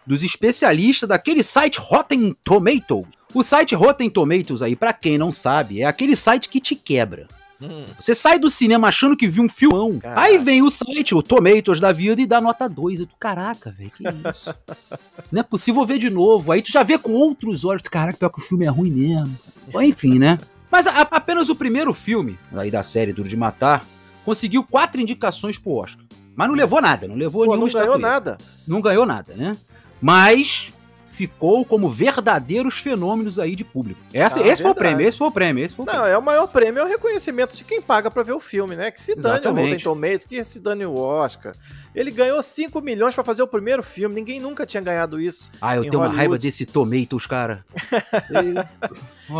dos 0.05 0.23
especialistas 0.23 1.09
daquele 1.09 1.43
site 1.43 1.79
Rotten 1.79 2.35
Tomatoes. 2.43 3.05
O 3.33 3.43
site 3.43 3.75
Rotten 3.75 4.09
Tomatoes 4.09 4.61
aí, 4.61 4.75
para 4.75 4.93
quem 4.93 5.17
não 5.17 5.31
sabe, 5.31 5.81
é 5.81 5.85
aquele 5.85 6.15
site 6.15 6.47
que 6.47 6.61
te 6.61 6.75
quebra. 6.75 7.27
Hum. 7.61 7.85
Você 7.99 8.13
sai 8.13 8.37
do 8.39 8.49
cinema 8.49 8.87
achando 8.87 9.17
que 9.17 9.27
viu 9.27 9.43
um 9.43 9.49
filmão. 9.49 9.99
Caraca. 9.99 10.21
Aí 10.21 10.37
vem 10.37 10.61
o 10.61 10.69
site, 10.69 11.13
o 11.13 11.21
Tomatoes 11.21 11.79
da 11.79 11.91
vida, 11.91 12.21
e 12.21 12.25
dá 12.25 12.39
nota 12.39 12.69
2. 12.69 13.01
Eu, 13.01 13.07
caraca, 13.19 13.71
velho, 13.71 13.91
que 13.91 14.03
isso? 14.29 14.53
não 15.31 15.41
é 15.41 15.43
possível 15.43 15.85
ver 15.85 15.97
de 15.97 16.09
novo. 16.09 16.51
Aí 16.51 16.61
tu 16.61 16.71
já 16.71 16.83
vê 16.83 16.97
com 16.97 17.11
outros 17.13 17.65
olhos. 17.65 17.81
Caraca, 17.81 18.17
pior 18.17 18.29
que 18.29 18.39
o 18.39 18.43
filme 18.43 18.65
é 18.65 18.69
ruim 18.69 18.91
mesmo. 18.91 19.37
Enfim, 19.81 20.17
né? 20.17 20.39
Mas 20.71 20.87
a, 20.87 21.01
apenas 21.01 21.49
o 21.49 21.55
primeiro 21.55 21.93
filme 21.93 22.37
aí 22.53 22.69
da 22.69 22.83
série 22.83 23.11
Duro 23.11 23.27
de 23.27 23.35
Matar 23.35 23.85
conseguiu 24.27 24.61
quatro 24.61 24.99
indicações 24.99 25.57
pro 25.57 25.71
Oscar. 25.71 26.03
Mas 26.35 26.49
não 26.49 26.55
levou 26.55 26.81
nada, 26.81 27.07
não 27.07 27.15
levou 27.15 27.45
Pô, 27.45 27.51
nenhuma 27.55 27.71
Não 27.71 27.79
ganhou 27.79 27.97
nada. 27.97 28.37
Não 28.67 28.81
ganhou 28.81 29.05
nada, 29.05 29.33
né? 29.33 29.55
Mas 30.01 30.73
ficou 31.07 31.63
como 31.63 31.89
verdadeiros 31.89 32.77
fenômenos 32.77 33.39
aí 33.39 33.55
de 33.55 33.63
público. 33.63 33.99
Essa, 34.13 34.41
ah, 34.41 34.47
esse 34.47 34.61
foi 34.61 34.71
o 34.71 34.75
prêmio, 34.75 35.07
esse 35.07 35.17
foi 35.17 35.27
o 35.29 35.31
prêmio, 35.31 35.63
esse 35.63 35.73
foi 35.73 35.85
o 35.85 35.87
Não, 35.87 36.05
é 36.05 36.17
o 36.17 36.21
maior 36.21 36.45
prêmio, 36.45 36.81
é 36.81 36.83
o 36.83 36.87
reconhecimento 36.87 37.55
de 37.55 37.63
quem 37.63 37.81
paga 37.81 38.11
para 38.11 38.21
ver 38.21 38.33
o 38.33 38.39
filme, 38.41 38.75
né? 38.75 38.91
Que 38.91 39.01
se 39.01 39.15
dane 39.15 39.35
Exatamente. 39.35 39.61
o 39.61 39.69
Rotten 39.69 39.83
Tomatoes, 39.83 40.25
que 40.25 40.43
se 40.43 40.59
dane 40.59 40.85
o 40.85 40.93
Oscar. 40.93 41.55
Ele 41.97 42.11
ganhou 42.11 42.39
5 42.43 42.79
milhões 42.79 43.15
para 43.15 43.23
fazer 43.23 43.41
o 43.41 43.47
primeiro 43.47 43.81
filme, 43.81 44.13
ninguém 44.13 44.39
nunca 44.39 44.67
tinha 44.67 44.79
ganhado 44.79 45.19
isso. 45.19 45.49
Ah, 45.59 45.75
eu 45.75 45.81
tenho 45.81 45.93
Hollywood. 45.93 46.13
uma 46.13 46.15
raiva 46.15 46.37
desse 46.37 46.63
Tomatoes, 46.63 47.25
cara. 47.25 47.65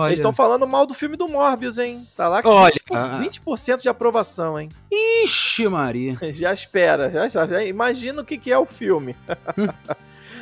Eles 0.08 0.14
estão 0.16 0.34
falando 0.34 0.66
mal 0.66 0.88
do 0.88 0.96
filme 0.96 1.16
do 1.16 1.28
Morbius, 1.28 1.78
hein? 1.78 2.04
Tá 2.18 2.28
lá 2.28 2.42
com 2.42 2.50
Olha, 2.50 2.74
20%, 2.74 3.22
20 3.22 3.82
de 3.84 3.88
aprovação, 3.88 4.60
hein? 4.60 4.70
Ixi, 4.92 5.68
Maria. 5.68 6.18
Já 6.34 6.52
espera, 6.52 7.12
já, 7.12 7.30
já, 7.30 7.46
já 7.46 7.64
imagina 7.64 8.24
o 8.24 8.26
que, 8.26 8.40
que 8.40 8.52
é 8.52 8.58
o 8.58 8.66
filme. 8.66 9.16
Mas 9.56 9.68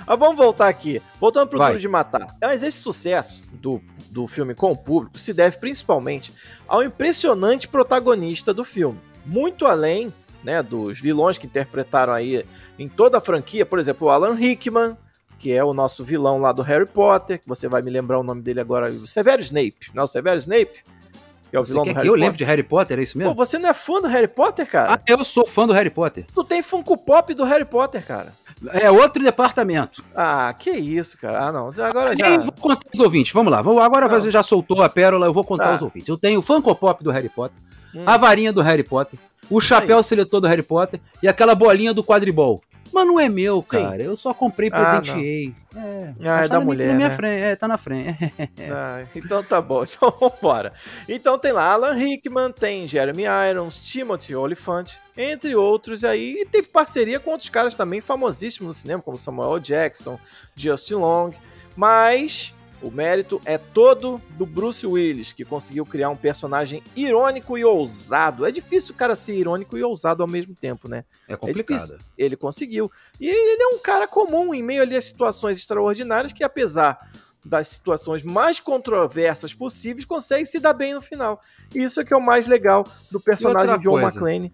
vamos 0.17 0.37
voltar 0.37 0.69
aqui. 0.69 1.01
Voltando 1.19 1.49
pro 1.49 1.59
Vai. 1.59 1.71
Duro 1.71 1.81
de 1.81 1.87
Matar. 1.89 2.33
Mas 2.41 2.63
esse 2.63 2.77
sucesso 2.77 3.43
do, 3.51 3.81
do 4.09 4.25
filme 4.25 4.55
com 4.55 4.71
o 4.71 4.77
público 4.77 5.19
se 5.19 5.33
deve 5.33 5.57
principalmente 5.57 6.31
ao 6.65 6.81
impressionante 6.81 7.67
protagonista 7.67 8.53
do 8.53 8.63
filme. 8.63 8.99
Muito 9.25 9.65
além 9.65 10.13
né, 10.45 10.61
dos 10.61 11.01
vilões 11.01 11.37
que 11.37 11.47
interpretaram 11.47 12.13
aí 12.13 12.45
em 12.77 12.87
toda 12.87 13.17
a 13.17 13.21
franquia, 13.21 13.65
por 13.65 13.79
exemplo, 13.79 14.07
o 14.07 14.11
Alan 14.11 14.35
Rickman, 14.35 14.95
que 15.39 15.51
é 15.51 15.63
o 15.63 15.73
nosso 15.73 16.03
vilão 16.03 16.39
lá 16.39 16.51
do 16.51 16.61
Harry 16.61 16.85
Potter, 16.85 17.39
que 17.39 17.47
você 17.47 17.67
vai 17.67 17.81
me 17.81 17.89
lembrar 17.89 18.19
o 18.19 18.23
nome 18.23 18.41
dele 18.41 18.59
agora, 18.59 18.89
o 18.89 19.07
Severo 19.07 19.41
Snape, 19.41 19.91
não 19.93 20.01
é 20.01 20.03
o 20.05 20.07
Severo 20.07 20.37
Snape? 20.37 20.83
Que 21.55 21.57
é 21.57 21.61
o 21.61 21.65
você 21.65 21.71
vilão 21.71 21.85
do 21.85 21.93
Harry 21.93 22.07
eu 22.07 22.11
Potter. 22.11 22.21
lembro 22.21 22.37
de 22.37 22.43
Harry 22.43 22.63
Potter, 22.63 22.99
é 22.99 23.03
isso 23.03 23.17
mesmo? 23.17 23.33
Pô, 23.33 23.45
você 23.45 23.57
não 23.57 23.69
é 23.69 23.73
fã 23.73 24.01
do 24.01 24.07
Harry 24.07 24.27
Potter, 24.27 24.69
cara? 24.69 24.93
Ah, 24.93 24.99
eu 25.07 25.23
sou 25.23 25.47
fã 25.47 25.65
do 25.65 25.71
Harry 25.71 25.89
Potter. 25.89 26.25
Tu 26.33 26.43
tem 26.43 26.61
Funko 26.61 26.97
Pop 26.97 27.33
do 27.33 27.45
Harry 27.45 27.63
Potter, 27.63 28.05
cara. 28.05 28.33
É 28.71 28.91
outro 28.91 29.23
departamento. 29.23 30.03
Ah, 30.15 30.53
que 30.57 30.71
isso, 30.71 31.17
cara. 31.17 31.47
Ah, 31.47 31.51
não. 31.51 31.71
Agora 31.77 32.15
já. 32.17 32.29
Eu 32.29 32.41
vou 32.41 32.51
contar 32.51 32.87
os 32.93 32.99
ouvintes. 32.99 33.31
Vamos 33.31 33.51
lá. 33.51 33.59
Agora 33.59 34.07
não. 34.07 34.09
você 34.09 34.29
já 34.29 34.43
soltou 34.43 34.81
a 34.81 34.89
pérola, 34.89 35.25
eu 35.27 35.33
vou 35.33 35.43
contar 35.43 35.69
tá. 35.69 35.75
os 35.75 35.81
ouvintes. 35.81 36.09
Eu 36.09 36.17
tenho 36.17 36.39
o 36.39 36.41
Funko 36.41 36.75
Pop 36.75 37.03
do 37.03 37.11
Harry 37.11 37.29
Potter, 37.29 37.57
hum. 37.93 38.03
a 38.05 38.17
varinha 38.17 38.51
do 38.51 38.61
Harry 38.61 38.83
Potter, 38.83 39.19
o 39.49 39.61
chapéu 39.61 39.97
Aí. 39.97 40.03
seletor 40.03 40.41
do 40.41 40.47
Harry 40.47 40.63
Potter 40.63 40.99
e 41.21 41.27
aquela 41.27 41.55
bolinha 41.55 41.93
do 41.93 42.03
quadribol. 42.03 42.61
Mas 42.93 43.05
não 43.05 43.19
é 43.19 43.27
meu, 43.27 43.61
cara. 43.61 43.97
Sim. 43.97 44.03
Eu 44.03 44.15
só 44.15 44.33
comprei 44.33 44.69
e 44.69 44.71
ah, 44.73 45.01
presenteei. 45.01 45.55
Ah, 45.75 45.79
é, 45.79 46.13
ah, 46.23 46.41
é 46.45 46.47
da 46.47 46.59
na 46.59 46.65
mulher. 46.65 46.87
Na 46.87 46.93
minha 46.93 47.09
né? 47.09 47.15
frente. 47.15 47.43
É, 47.43 47.55
tá 47.55 47.67
na 47.67 47.77
frente. 47.77 48.17
ah, 48.71 49.03
então 49.15 49.43
tá 49.43 49.61
bom. 49.61 49.83
Então 49.95 50.13
vambora. 50.19 50.73
Então 51.07 51.37
tem 51.37 51.51
lá 51.51 51.71
Alan 51.71 51.93
Rickman, 51.93 52.51
tem 52.51 52.87
Jeremy 52.87 53.23
Irons, 53.49 53.77
Timothy 53.77 54.35
Olyphant, 54.35 54.93
entre 55.17 55.55
outros 55.55 56.03
aí. 56.03 56.37
E 56.39 56.45
teve 56.45 56.67
parceria 56.67 57.19
com 57.19 57.31
outros 57.31 57.49
caras 57.49 57.75
também 57.75 58.01
famosíssimos 58.01 58.75
no 58.77 58.81
cinema, 58.81 59.01
como 59.01 59.17
Samuel 59.17 59.59
Jackson, 59.59 60.17
Justin 60.55 60.95
Long. 60.95 61.31
Mas 61.75 62.54
o 62.81 62.91
mérito 62.91 63.41
é 63.45 63.57
todo 63.57 64.21
do 64.37 64.45
Bruce 64.45 64.85
Willis, 64.85 65.33
que 65.33 65.45
conseguiu 65.45 65.85
criar 65.85 66.09
um 66.09 66.15
personagem 66.15 66.83
irônico 66.95 67.57
e 67.57 67.63
ousado. 67.63 68.45
É 68.45 68.51
difícil 68.51 68.93
o 68.93 68.97
cara 68.97 69.15
ser 69.15 69.35
irônico 69.35 69.77
e 69.77 69.83
ousado 69.83 70.21
ao 70.21 70.29
mesmo 70.29 70.53
tempo, 70.53 70.87
né? 70.87 71.03
É 71.27 71.35
complicado. 71.35 71.93
É 71.93 71.97
ele 72.17 72.35
conseguiu. 72.35 72.91
E 73.19 73.27
ele 73.27 73.61
é 73.61 73.67
um 73.67 73.79
cara 73.79 74.07
comum 74.07 74.53
em 74.53 74.61
meio 74.61 74.81
ali 74.81 74.95
a 74.95 75.01
situações 75.01 75.57
extraordinárias 75.57 76.33
que, 76.33 76.43
apesar 76.43 77.09
das 77.43 77.67
situações 77.69 78.23
mais 78.23 78.59
controversas 78.59 79.53
possíveis, 79.53 80.05
consegue 80.05 80.45
se 80.45 80.59
dar 80.59 80.73
bem 80.73 80.93
no 80.93 81.01
final. 81.01 81.41
E 81.73 81.83
isso 81.83 81.99
é 81.99 82.05
que 82.05 82.13
é 82.13 82.17
o 82.17 82.21
mais 82.21 82.47
legal 82.47 82.85
do 83.11 83.19
personagem 83.19 83.79
John 83.79 83.99
McClane 83.99 84.51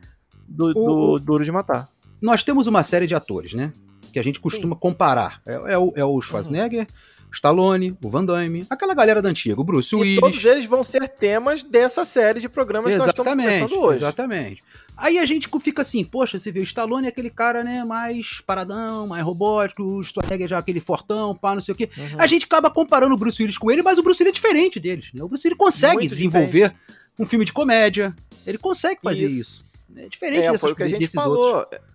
do, 0.47 0.69
o, 0.69 0.73
do 0.73 1.19
Duro 1.19 1.43
de 1.43 1.51
Matar. 1.51 1.89
Nós 2.21 2.43
temos 2.43 2.67
uma 2.67 2.83
série 2.83 3.07
de 3.07 3.15
atores, 3.15 3.53
né? 3.53 3.73
Que 4.13 4.19
a 4.19 4.23
gente 4.23 4.39
costuma 4.39 4.75
Sim. 4.75 4.79
comparar. 4.81 5.41
É, 5.45 5.73
é, 5.73 5.77
o, 5.77 5.93
é 5.95 6.05
o 6.05 6.21
Schwarzenegger, 6.21 6.81
uhum 6.81 7.10
Stallone, 7.31 7.97
o 8.03 8.09
Van 8.09 8.25
Damme, 8.25 8.65
aquela 8.69 8.93
galera 8.93 9.21
da 9.21 9.29
antiga, 9.29 9.59
o 9.59 9.63
Bruce 9.63 9.95
Willis. 9.95 10.17
E 10.17 10.19
todos 10.19 10.45
eles 10.45 10.65
vão 10.65 10.83
ser 10.83 11.07
temas 11.07 11.63
dessa 11.63 12.03
série 12.03 12.39
de 12.39 12.49
programas 12.49 12.91
exatamente, 12.91 13.13
que 13.13 13.23
nós 13.23 13.27
estamos 13.27 13.43
conversando 13.43 13.81
hoje. 13.81 13.97
Exatamente. 14.03 14.63
Aí 14.97 15.17
a 15.17 15.25
gente 15.25 15.49
fica 15.59 15.81
assim, 15.81 16.03
poxa, 16.03 16.37
você 16.37 16.51
vê, 16.51 16.59
o 16.59 16.63
Stallone 16.63 17.07
é 17.07 17.09
aquele 17.09 17.29
cara, 17.29 17.63
né, 17.63 17.83
mais 17.83 18.41
paradão, 18.45 19.07
mais 19.07 19.23
robótico, 19.23 19.81
o 19.81 20.03
Schwarzenegger 20.03 20.47
já 20.47 20.57
é 20.57 20.59
aquele 20.59 20.79
fortão, 20.79 21.35
pá, 21.35 21.53
não 21.55 21.61
sei 21.61 21.73
o 21.73 21.75
quê. 21.75 21.89
Uhum. 21.97 22.17
A 22.19 22.27
gente 22.27 22.45
acaba 22.45 22.69
comparando 22.69 23.15
o 23.15 23.17
Bruce 23.17 23.41
Willis 23.41 23.57
com 23.57 23.71
ele, 23.71 23.81
mas 23.81 23.97
o 23.97 24.03
Bruce 24.03 24.21
Willis 24.21 24.37
é 24.37 24.39
diferente 24.39 24.79
deles, 24.79 25.09
né? 25.13 25.23
O 25.23 25.27
Bruce 25.27 25.47
Willis 25.47 25.57
consegue 25.57 25.93
Muito 25.95 26.09
desenvolver 26.09 26.69
diferente. 26.69 26.75
um 27.17 27.25
filme 27.25 27.45
de 27.45 27.53
comédia, 27.53 28.15
ele 28.45 28.57
consegue 28.57 28.99
fazer 29.01 29.25
isso. 29.25 29.35
isso. 29.35 29.65
É 29.95 30.07
diferente 30.07 30.39
é, 30.39 30.51
dessas, 30.51 30.61
foi 30.61 30.71
o 30.71 30.75
que 30.75 30.83
a 30.83 30.87
gente 30.87 31.07
falou. 31.07 31.55
Outros. 31.55 31.90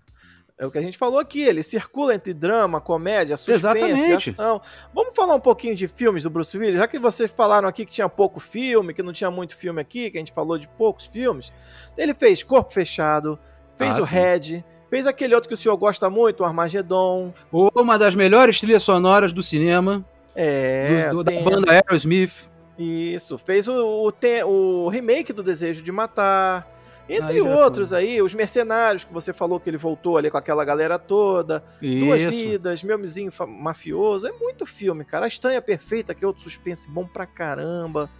É 0.58 0.64
o 0.64 0.70
que 0.70 0.78
a 0.78 0.82
gente 0.82 0.96
falou 0.96 1.18
aqui, 1.18 1.42
ele 1.42 1.62
circula 1.62 2.14
entre 2.14 2.32
drama, 2.32 2.80
comédia, 2.80 3.36
suspense, 3.36 3.58
Exatamente. 3.58 4.30
ação. 4.30 4.62
Vamos 4.94 5.12
falar 5.14 5.34
um 5.34 5.40
pouquinho 5.40 5.74
de 5.74 5.86
filmes 5.86 6.22
do 6.22 6.30
Bruce 6.30 6.56
Willis, 6.56 6.76
já 6.76 6.88
que 6.88 6.98
vocês 6.98 7.30
falaram 7.30 7.68
aqui 7.68 7.84
que 7.84 7.92
tinha 7.92 8.08
pouco 8.08 8.40
filme, 8.40 8.94
que 8.94 9.02
não 9.02 9.12
tinha 9.12 9.30
muito 9.30 9.54
filme 9.54 9.82
aqui, 9.82 10.10
que 10.10 10.16
a 10.16 10.20
gente 10.20 10.32
falou 10.32 10.56
de 10.56 10.66
poucos 10.66 11.04
filmes. 11.04 11.52
Ele 11.94 12.14
fez 12.14 12.42
Corpo 12.42 12.72
Fechado, 12.72 13.38
fez 13.76 13.98
ah, 13.98 14.00
o 14.00 14.06
sim. 14.06 14.14
Red, 14.14 14.64
fez 14.88 15.06
aquele 15.06 15.34
outro 15.34 15.46
que 15.46 15.54
o 15.54 15.58
senhor 15.58 15.76
gosta 15.76 16.08
muito, 16.08 16.40
o 16.40 16.46
Armagedon. 16.46 17.34
Uma 17.52 17.98
das 17.98 18.14
melhores 18.14 18.58
trilhas 18.58 18.82
sonoras 18.82 19.34
do 19.34 19.42
cinema. 19.42 20.02
É. 20.34 21.10
Do, 21.10 21.22
do, 21.22 21.24
da 21.24 21.32
banda 21.42 21.70
Aerosmith. 21.70 22.50
Isso, 22.78 23.36
fez 23.36 23.68
o, 23.68 24.10
o, 24.10 24.46
o 24.46 24.88
remake 24.88 25.34
do 25.34 25.42
Desejo 25.42 25.82
de 25.82 25.92
Matar. 25.92 26.66
Entre 27.08 27.40
outros 27.40 27.90
foi. 27.90 27.98
aí, 27.98 28.22
os 28.22 28.34
mercenários 28.34 29.04
que 29.04 29.12
você 29.12 29.32
falou 29.32 29.60
que 29.60 29.70
ele 29.70 29.76
voltou 29.76 30.16
ali 30.16 30.30
com 30.30 30.36
aquela 30.36 30.64
galera 30.64 30.98
toda. 30.98 31.62
Isso. 31.80 32.04
Duas 32.04 32.22
vidas, 32.22 32.82
meu 32.82 32.98
vizinho 32.98 33.32
mafioso. 33.46 34.26
É 34.26 34.32
muito 34.32 34.66
filme, 34.66 35.04
cara. 35.04 35.26
A 35.26 35.28
Estranha 35.28 35.62
Perfeita, 35.62 36.14
que 36.14 36.24
é 36.24 36.26
outro 36.26 36.42
suspense 36.42 36.88
bom 36.88 37.06
pra 37.06 37.26
caramba. 37.26 38.10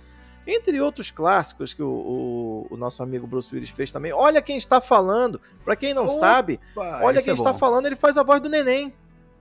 Entre 0.46 0.80
outros 0.80 1.10
clássicos 1.10 1.74
que 1.74 1.82
o, 1.82 1.88
o, 1.88 2.66
o 2.70 2.76
nosso 2.76 3.02
amigo 3.02 3.26
Bruce 3.26 3.52
Willis 3.52 3.70
fez 3.70 3.90
também. 3.90 4.12
Olha 4.12 4.40
quem 4.40 4.56
está 4.56 4.80
falando. 4.80 5.40
Pra 5.64 5.74
quem 5.74 5.92
não 5.92 6.04
Opa, 6.04 6.12
sabe, 6.12 6.60
olha 6.76 7.20
quem 7.20 7.32
é 7.32 7.34
está 7.34 7.52
falando, 7.52 7.86
ele 7.86 7.96
faz 7.96 8.16
a 8.16 8.22
voz 8.22 8.40
do 8.40 8.48
neném. 8.48 8.94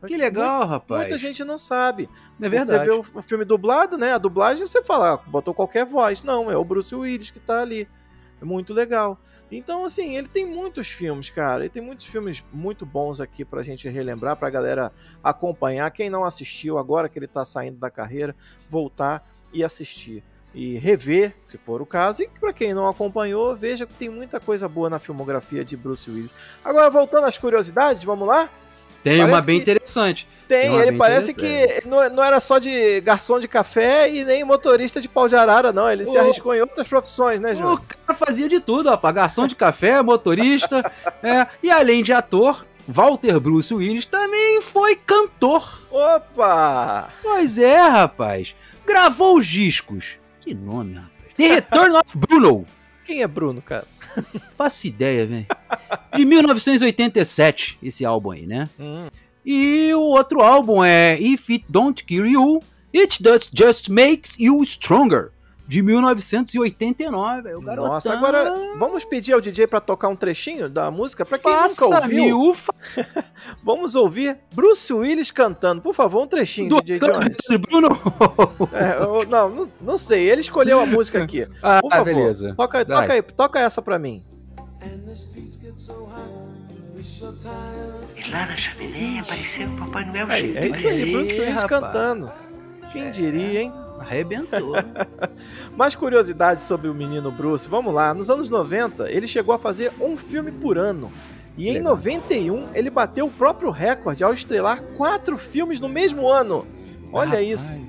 Que 0.07 0.17
legal, 0.17 0.59
muita, 0.59 0.71
rapaz. 0.73 1.01
Muita 1.01 1.17
gente 1.17 1.43
não 1.43 1.57
sabe. 1.57 2.09
É 2.41 2.49
verdade. 2.49 2.79
Você 2.79 2.85
vê 2.85 2.91
o, 2.91 3.19
o 3.19 3.21
filme 3.21 3.45
dublado, 3.45 3.97
né? 3.97 4.13
A 4.13 4.17
dublagem, 4.17 4.65
você 4.65 4.83
fala, 4.83 5.13
ah, 5.13 5.17
botou 5.17 5.53
qualquer 5.53 5.85
voz. 5.85 6.23
Não, 6.23 6.49
é 6.51 6.57
o 6.57 6.63
Bruce 6.63 6.93
Willis 6.93 7.31
que 7.31 7.39
tá 7.39 7.61
ali. 7.61 7.87
É 8.41 8.45
muito 8.45 8.73
legal. 8.73 9.19
Então, 9.51 9.85
assim, 9.85 10.15
ele 10.15 10.27
tem 10.27 10.45
muitos 10.45 10.87
filmes, 10.87 11.29
cara. 11.29 11.63
Ele 11.63 11.69
tem 11.69 11.81
muitos 11.81 12.05
filmes 12.07 12.43
muito 12.51 12.85
bons 12.85 13.21
aqui 13.21 13.45
pra 13.45 13.63
gente 13.63 13.87
relembrar, 13.87 14.35
pra 14.35 14.49
galera 14.49 14.91
acompanhar. 15.23 15.89
Quem 15.91 16.09
não 16.09 16.23
assistiu, 16.23 16.77
agora 16.77 17.07
que 17.07 17.17
ele 17.19 17.27
tá 17.27 17.45
saindo 17.45 17.77
da 17.77 17.89
carreira, 17.89 18.35
voltar 18.69 19.27
e 19.53 19.63
assistir. 19.63 20.23
E 20.53 20.77
rever, 20.77 21.35
se 21.47 21.57
for 21.57 21.81
o 21.81 21.85
caso. 21.85 22.23
E 22.23 22.27
para 22.27 22.53
quem 22.53 22.73
não 22.73 22.87
acompanhou, 22.87 23.55
veja 23.55 23.85
que 23.85 23.93
tem 23.93 24.09
muita 24.09 24.39
coisa 24.39 24.67
boa 24.67 24.89
na 24.89 24.99
filmografia 24.99 25.65
de 25.65 25.75
Bruce 25.75 26.09
Willis. 26.09 26.31
Agora, 26.63 26.89
voltando 26.89 27.25
às 27.25 27.37
curiosidades, 27.37 28.03
vamos 28.03 28.27
lá? 28.27 28.49
Tem 29.05 29.19
parece 29.19 29.33
uma 29.35 29.41
bem 29.43 29.57
interessante. 29.59 30.27
Tem, 30.47 30.71
tem 30.71 30.79
ele 30.79 30.97
parece 30.97 31.31
que 31.31 31.83
não, 31.85 32.09
não, 32.09 32.23
era 32.23 32.39
só 32.39 32.57
de 32.57 32.99
garçom 33.01 33.39
de 33.39 33.47
café 33.47 34.09
e 34.09 34.25
nem 34.25 34.43
motorista 34.43 34.99
de 34.99 35.07
pau 35.07 35.29
de 35.29 35.35
arara, 35.35 35.71
não. 35.71 35.87
Ele 35.87 36.01
o... 36.01 36.05
se 36.07 36.17
arriscou 36.17 36.55
em 36.55 36.61
outras 36.61 36.87
profissões, 36.87 37.39
né, 37.39 37.53
João? 37.53 37.75
O 37.75 37.81
cara 37.81 38.17
fazia 38.17 38.49
de 38.49 38.59
tudo, 38.59 38.89
rapaz. 38.89 39.13
Garçom 39.13 39.45
de 39.45 39.55
café, 39.55 40.01
motorista. 40.01 40.91
é, 41.21 41.45
e 41.61 41.69
além 41.69 42.03
de 42.03 42.13
ator, 42.13 42.65
Walter 42.87 43.39
Bruce 43.39 43.71
Willis 43.71 44.07
também 44.07 44.59
foi 44.59 44.95
cantor. 44.95 45.83
Opa! 45.91 47.09
Pois 47.21 47.59
é, 47.59 47.81
rapaz. 47.81 48.55
Gravou 48.87 49.37
os 49.37 49.45
discos. 49.45 50.17
Que 50.41 50.55
nome, 50.55 50.95
rapaz. 50.95 51.33
The 51.37 51.47
Return 51.47 51.95
of 51.95 52.17
Bruno. 52.17 52.65
Quem 53.05 53.21
é 53.21 53.27
Bruno, 53.27 53.61
cara? 53.61 53.85
Faço 54.55 54.87
ideia, 54.87 55.25
velho. 55.25 55.45
De 56.15 56.25
1987, 56.25 57.77
esse 57.83 58.03
álbum 58.03 58.31
aí, 58.31 58.47
né? 58.47 58.67
Hum. 58.79 59.07
E 59.45 59.93
o 59.93 60.01
outro 60.01 60.41
álbum 60.41 60.83
é 60.83 61.19
If 61.21 61.49
It 61.51 61.65
Don't 61.69 62.03
Kill 62.03 62.25
You, 62.25 62.63
It 62.95 63.21
Does 63.21 63.49
Just 63.53 63.89
Makes 63.89 64.35
You 64.39 64.63
Stronger 64.63 65.31
de 65.67 65.81
1989. 65.81 67.55
O 67.55 67.61
garotão... 67.61 67.93
Nossa, 67.93 68.13
agora 68.13 68.53
vamos 68.77 69.03
pedir 69.03 69.33
ao 69.33 69.41
DJ 69.41 69.67
para 69.67 69.81
tocar 69.81 70.09
um 70.09 70.15
trechinho 70.15 70.69
da 70.69 70.91
música 70.91 71.25
para 71.25 71.39
quem 71.39 71.51
Faça 71.51 71.85
nunca 71.85 72.03
ouviu. 72.03 72.53
Fa... 72.53 72.73
vamos 73.63 73.95
ouvir 73.95 74.37
Bruce 74.53 74.93
Willis 74.93 75.31
cantando, 75.31 75.81
por 75.81 75.93
favor, 75.93 76.23
um 76.23 76.27
trechinho, 76.27 76.69
Do 76.69 76.81
DJ 76.81 76.99
Jones. 76.99 77.37
Bruno. 77.59 77.89
É, 78.73 79.01
eu, 79.01 79.25
não, 79.27 79.49
não, 79.49 79.71
não, 79.81 79.97
sei, 79.97 80.29
ele 80.29 80.41
escolheu 80.41 80.79
a 80.79 80.85
música 80.85 81.23
aqui. 81.23 81.47
ah, 81.61 81.79
por 81.81 81.89
favor, 81.89 82.05
beleza. 82.05 82.53
Toca, 82.55 82.85
toca, 82.85 83.13
aí, 83.13 83.21
toca 83.21 83.59
essa 83.59 83.81
para 83.81 83.97
mim. 83.97 84.23
E 88.15 88.31
lá 88.31 88.45
na 88.45 88.57
chaminé 88.57 89.19
apareceu 89.19 89.67
o 89.67 89.77
Papai 89.77 90.05
Noel 90.05 90.31
é, 90.31 90.39
é 90.39 90.67
isso 90.67 90.87
aí, 90.87 91.11
Bruce 91.11 91.39
Willis 91.39 91.63
cantando. 91.63 92.31
Quem 92.91 93.09
diria, 93.11 93.61
hein? 93.61 93.84
Arrebentou. 93.99 94.73
Mais 95.75 95.95
curiosidades 95.95 96.65
sobre 96.65 96.87
o 96.87 96.93
menino 96.93 97.31
Bruce. 97.31 97.67
Vamos 97.67 97.93
lá. 97.93 98.13
Nos 98.13 98.29
anos 98.29 98.49
90, 98.49 99.09
ele 99.09 99.27
chegou 99.27 99.53
a 99.53 99.59
fazer 99.59 99.91
um 99.99 100.17
filme 100.17 100.51
por 100.51 100.77
ano. 100.77 101.11
E 101.57 101.71
Legal. 101.71 101.79
em 101.79 101.83
91, 101.83 102.69
ele 102.73 102.89
bateu 102.89 103.27
o 103.27 103.31
próprio 103.31 103.71
recorde 103.71 104.23
ao 104.23 104.33
estrelar 104.33 104.83
quatro 104.97 105.37
filmes 105.37 105.79
no 105.79 105.87
mesmo 105.87 106.27
ano. 106.27 106.67
Olha 107.11 107.41
isso. 107.41 107.81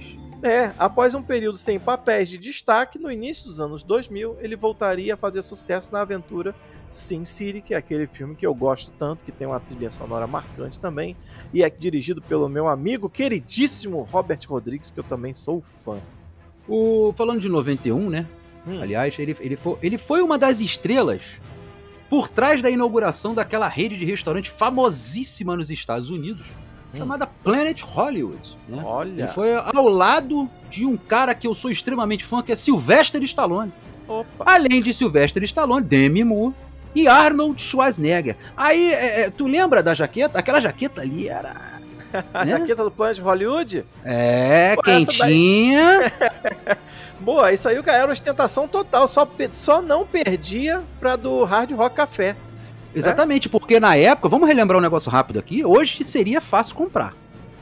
É, 0.42 0.72
após 0.78 1.14
um 1.14 1.22
período 1.22 1.58
sem 1.58 1.78
papéis 1.78 2.28
de 2.28 2.38
destaque, 2.38 2.98
no 2.98 3.10
início 3.10 3.46
dos 3.46 3.58
anos 3.60 3.82
2000, 3.82 4.36
ele 4.40 4.54
voltaria 4.54 5.14
a 5.14 5.16
fazer 5.16 5.42
sucesso 5.42 5.92
na 5.92 6.02
aventura 6.02 6.54
Sin 6.90 7.24
City, 7.24 7.60
que 7.60 7.74
é 7.74 7.76
aquele 7.76 8.06
filme 8.06 8.34
que 8.34 8.46
eu 8.46 8.54
gosto 8.54 8.92
tanto, 8.98 9.24
que 9.24 9.32
tem 9.32 9.46
uma 9.46 9.60
trilha 9.60 9.90
sonora 9.90 10.26
marcante 10.26 10.78
também, 10.78 11.16
e 11.52 11.62
é 11.62 11.70
dirigido 11.70 12.22
pelo 12.22 12.48
meu 12.48 12.68
amigo 12.68 13.08
queridíssimo 13.08 14.02
Robert 14.02 14.40
Rodrigues, 14.48 14.90
que 14.90 15.00
eu 15.00 15.04
também 15.04 15.34
sou 15.34 15.62
fã. 15.84 15.98
O, 16.68 17.12
falando 17.16 17.40
de 17.40 17.48
91, 17.48 18.10
né? 18.10 18.26
Hum. 18.66 18.80
Aliás, 18.80 19.18
ele, 19.18 19.36
ele, 19.40 19.56
foi, 19.56 19.76
ele 19.82 19.98
foi 19.98 20.22
uma 20.22 20.36
das 20.36 20.60
estrelas 20.60 21.22
por 22.08 22.28
trás 22.28 22.62
da 22.62 22.70
inauguração 22.70 23.34
daquela 23.34 23.68
rede 23.68 23.96
de 23.96 24.04
restaurante 24.04 24.50
famosíssima 24.50 25.56
nos 25.56 25.70
Estados 25.70 26.10
Unidos, 26.10 26.46
hum. 26.94 26.98
chamada 26.98 27.26
Planet 27.26 27.80
Hollywood. 27.82 28.56
Né? 28.68 28.82
Olha! 28.84 29.22
Ele 29.22 29.28
foi 29.28 29.54
ao 29.54 29.88
lado 29.88 30.48
de 30.70 30.84
um 30.84 30.96
cara 30.96 31.34
que 31.34 31.46
eu 31.46 31.54
sou 31.54 31.70
extremamente 31.70 32.24
fã, 32.24 32.42
que 32.42 32.52
é 32.52 32.56
Sylvester 32.56 33.22
Stallone. 33.22 33.72
Opa. 34.08 34.44
Além 34.46 34.82
de 34.82 34.94
Sylvester 34.94 35.42
Stallone, 35.42 35.84
Demi 35.84 36.22
Moore 36.22 36.54
e 36.96 37.06
Arnold 37.06 37.60
Schwarzenegger. 37.60 38.36
Aí, 38.56 38.90
é, 38.90 39.20
é, 39.20 39.30
tu 39.30 39.46
lembra 39.46 39.82
da 39.82 39.92
jaqueta? 39.92 40.38
Aquela 40.38 40.60
jaqueta 40.60 41.02
ali 41.02 41.28
era. 41.28 41.54
A 42.32 42.44
né? 42.44 42.52
jaqueta 42.52 42.82
do 42.82 42.90
Planet 42.90 43.18
Hollywood? 43.18 43.84
É, 44.02 44.74
Pô, 44.74 44.82
quentinha. 44.82 46.10
Boa, 47.20 47.52
isso 47.52 47.68
aí 47.68 47.78
era 47.86 48.10
ostentação 48.10 48.66
total. 48.66 49.06
Só, 49.06 49.28
só 49.52 49.82
não 49.82 50.06
perdia 50.06 50.82
pra 50.98 51.16
do 51.16 51.44
Hard 51.44 51.70
Rock 51.72 51.96
Café. 51.96 52.32
Né? 52.32 52.36
Exatamente, 52.94 53.46
porque 53.46 53.78
na 53.78 53.94
época, 53.94 54.30
vamos 54.30 54.48
relembrar 54.48 54.78
um 54.78 54.82
negócio 54.82 55.10
rápido 55.10 55.38
aqui, 55.38 55.62
hoje 55.62 56.02
seria 56.02 56.40
fácil 56.40 56.74
comprar. 56.76 57.14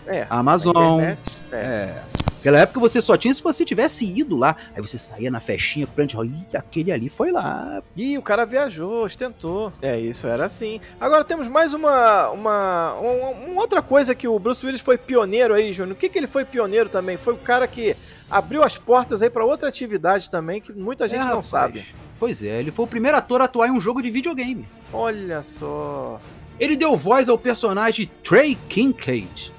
É. 0.07 0.27
Amazon. 0.31 1.01
Internet, 1.01 1.42
é. 1.51 1.57
é. 1.57 2.03
Naquela 2.44 2.59
época 2.59 2.78
você 2.78 3.00
só 3.00 3.16
tinha 3.16 3.33
se 3.33 3.42
você 3.42 3.64
tivesse 3.64 4.04
ido 4.04 4.37
lá. 4.37 4.54
Aí 4.76 4.83
você 4.83 4.98
saía 4.98 5.30
na 5.30 5.40
festinha, 5.40 5.87
prancha, 5.87 6.18
ih, 6.22 6.46
aquele 6.54 6.92
ali 6.92 7.09
foi 7.09 7.33
lá. 7.33 7.80
Ih, 7.96 8.18
o 8.18 8.22
cara 8.22 8.44
viajou, 8.44 9.02
ostentou. 9.02 9.72
É, 9.80 9.98
isso 9.98 10.26
era 10.26 10.44
assim. 10.44 10.78
Agora 11.00 11.24
temos 11.24 11.48
mais 11.48 11.72
uma, 11.72 12.28
uma, 12.28 13.00
uma, 13.00 13.28
uma 13.30 13.61
outra 13.62 13.80
coisa 13.80 14.14
que 14.14 14.28
o 14.28 14.38
Bruce 14.38 14.64
Willis 14.64 14.83
foi 14.83 14.98
pioneiro 14.98 15.54
aí, 15.54 15.72
Júnior. 15.72 15.96
O 15.96 15.98
que, 15.98 16.07
que 16.07 16.18
ele 16.18 16.26
foi 16.26 16.44
pioneiro 16.44 16.90
também? 16.90 17.16
Foi 17.16 17.33
o 17.33 17.38
cara 17.38 17.66
que 17.66 17.96
abriu 18.30 18.62
as 18.62 18.76
portas 18.76 19.22
aí 19.22 19.30
para 19.30 19.46
outra 19.46 19.70
atividade 19.70 20.28
também 20.28 20.61
que 20.61 20.70
muita 20.70 21.09
gente 21.09 21.22
é, 21.22 21.24
não 21.24 21.37
rapaz. 21.37 21.46
sabe. 21.46 21.87
Pois 22.20 22.42
é, 22.42 22.61
ele 22.61 22.70
foi 22.70 22.85
o 22.85 22.88
primeiro 22.88 23.16
ator 23.16 23.40
a 23.40 23.44
atuar 23.44 23.68
em 23.68 23.70
um 23.70 23.80
jogo 23.80 24.02
de 24.02 24.11
videogame. 24.11 24.68
Olha 24.92 25.40
só. 25.40 26.20
Ele 26.61 26.76
deu 26.76 26.94
voz 26.94 27.26
ao 27.26 27.38
personagem 27.38 28.11
Trey 28.22 28.54
Kincaid 28.68 29.54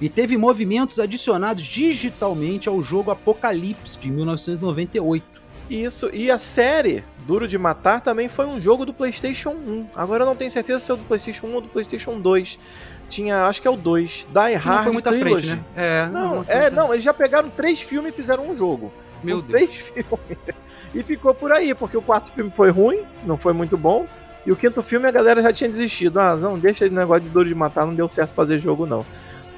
e 0.00 0.08
teve 0.08 0.36
movimentos 0.36 0.98
adicionados 0.98 1.64
digitalmente 1.64 2.68
ao 2.68 2.82
jogo 2.82 3.10
Apocalipse 3.10 3.98
de 3.98 4.10
1998. 4.10 5.36
Isso, 5.68 6.08
e 6.12 6.30
a 6.30 6.38
série 6.38 7.02
Duro 7.26 7.48
de 7.48 7.58
Matar 7.58 8.00
também 8.00 8.28
foi 8.28 8.46
um 8.46 8.60
jogo 8.60 8.86
do 8.86 8.94
PlayStation 8.94 9.50
1. 9.50 9.86
Agora 9.96 10.22
eu 10.22 10.26
não 10.26 10.36
tenho 10.36 10.50
certeza 10.50 10.78
se 10.78 10.90
é 10.90 10.94
o 10.94 10.96
do 10.96 11.04
PlayStation 11.04 11.46
1 11.48 11.54
ou 11.54 11.60
do 11.60 11.68
PlayStation 11.68 12.20
2. 12.20 12.58
Tinha, 13.08 13.46
acho 13.46 13.60
que 13.60 13.66
é 13.66 13.70
o 13.70 13.76
2. 13.76 14.28
Die 14.30 14.54
Hard 14.54 14.64
não 14.64 14.82
foi 14.84 14.92
muita 14.92 15.10
Trilogy. 15.10 15.48
frente, 15.48 15.60
né? 15.60 15.64
É, 15.76 16.06
não, 16.06 16.36
não, 16.36 16.44
é, 16.46 16.70
não, 16.70 16.92
eles 16.92 17.02
já 17.02 17.12
pegaram 17.12 17.50
três 17.50 17.80
filmes 17.80 18.12
e 18.12 18.16
fizeram 18.16 18.48
um 18.48 18.56
jogo. 18.56 18.92
Meu 19.24 19.42
Deus. 19.42 19.60
Três 19.60 19.74
filmes. 19.90 20.38
E 20.94 21.02
ficou 21.02 21.34
por 21.34 21.50
aí, 21.50 21.74
porque 21.74 21.96
o 21.96 22.02
quarto 22.02 22.30
filme 22.32 22.52
foi 22.54 22.70
ruim, 22.70 23.00
não 23.24 23.36
foi 23.36 23.52
muito 23.52 23.76
bom. 23.76 24.06
E 24.46 24.52
o 24.52 24.56
quinto 24.56 24.80
filme 24.80 25.08
a 25.08 25.10
galera 25.10 25.42
já 25.42 25.52
tinha 25.52 25.68
desistido. 25.68 26.20
Ah, 26.20 26.36
não, 26.36 26.56
deixa 26.56 26.84
esse 26.84 26.94
negócio 26.94 27.24
de 27.24 27.30
Duro 27.30 27.48
de 27.48 27.54
Matar, 27.54 27.84
não 27.84 27.94
deu 27.94 28.08
certo 28.08 28.32
fazer 28.32 28.60
jogo 28.60 28.86
não. 28.86 29.04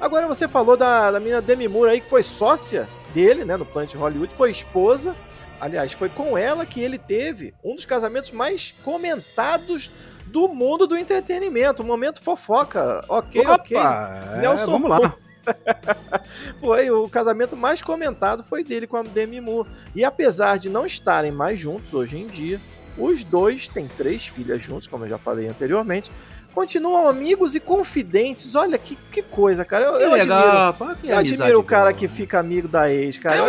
Agora 0.01 0.27
você 0.27 0.47
falou 0.47 0.77
da, 0.77 1.11
da 1.11 1.19
menina 1.19 1.41
Demi 1.41 1.67
Moore 1.67 1.91
aí, 1.91 2.01
que 2.01 2.09
foi 2.09 2.23
sócia 2.23 2.87
dele, 3.13 3.43
né, 3.43 3.57
no 3.57 3.65
Planet 3.65 3.93
Hollywood, 3.95 4.33
foi 4.35 4.51
esposa. 4.51 5.15
Aliás, 5.59 5.91
foi 5.91 6.07
com 6.07 6.37
ela 6.37 6.65
que 6.65 6.79
ele 6.79 6.97
teve 6.97 7.53
um 7.63 7.75
dos 7.75 7.85
casamentos 7.85 8.31
mais 8.31 8.73
comentados 8.83 9.91
do 10.27 10.47
mundo 10.47 10.87
do 10.87 10.95
entretenimento. 10.95 11.83
Um 11.83 11.85
momento 11.85 12.21
fofoca. 12.21 13.03
Ok, 13.09 13.41
Opa, 13.41 13.55
ok. 13.55 13.77
É, 13.77 14.37
Nelson 14.39 14.71
vamos 14.71 14.89
lá. 14.89 15.15
foi 16.61 16.91
o 16.91 17.09
casamento 17.09 17.57
mais 17.57 17.81
comentado 17.81 18.43
foi 18.43 18.63
dele 18.63 18.87
com 18.87 18.95
a 18.95 19.03
Demi 19.03 19.41
Moore. 19.41 19.67
E 19.93 20.05
apesar 20.05 20.57
de 20.57 20.69
não 20.69 20.85
estarem 20.85 21.31
mais 21.31 21.59
juntos 21.59 21.93
hoje 21.93 22.17
em 22.17 22.27
dia, 22.27 22.59
os 22.97 23.23
dois 23.25 23.67
têm 23.67 23.87
três 23.87 24.27
filhas 24.27 24.63
juntos, 24.63 24.87
como 24.87 25.05
eu 25.05 25.09
já 25.09 25.17
falei 25.17 25.47
anteriormente 25.47 26.09
continuam 26.53 27.07
amigos 27.07 27.55
e 27.55 27.59
confidentes. 27.59 28.55
Olha 28.55 28.77
que, 28.77 28.97
que 29.11 29.21
coisa, 29.21 29.63
cara. 29.63 29.85
Eu, 29.85 29.93
eu 29.95 30.11
legal, 30.11 30.69
admiro, 30.69 30.97
eu 31.03 31.17
admiro 31.17 31.59
o 31.59 31.63
cara 31.63 31.93
que 31.93 32.07
fica 32.07 32.39
amigo 32.39 32.67
da 32.67 32.91
ex, 32.91 33.17
cara. 33.17 33.37
Eu 33.37 33.45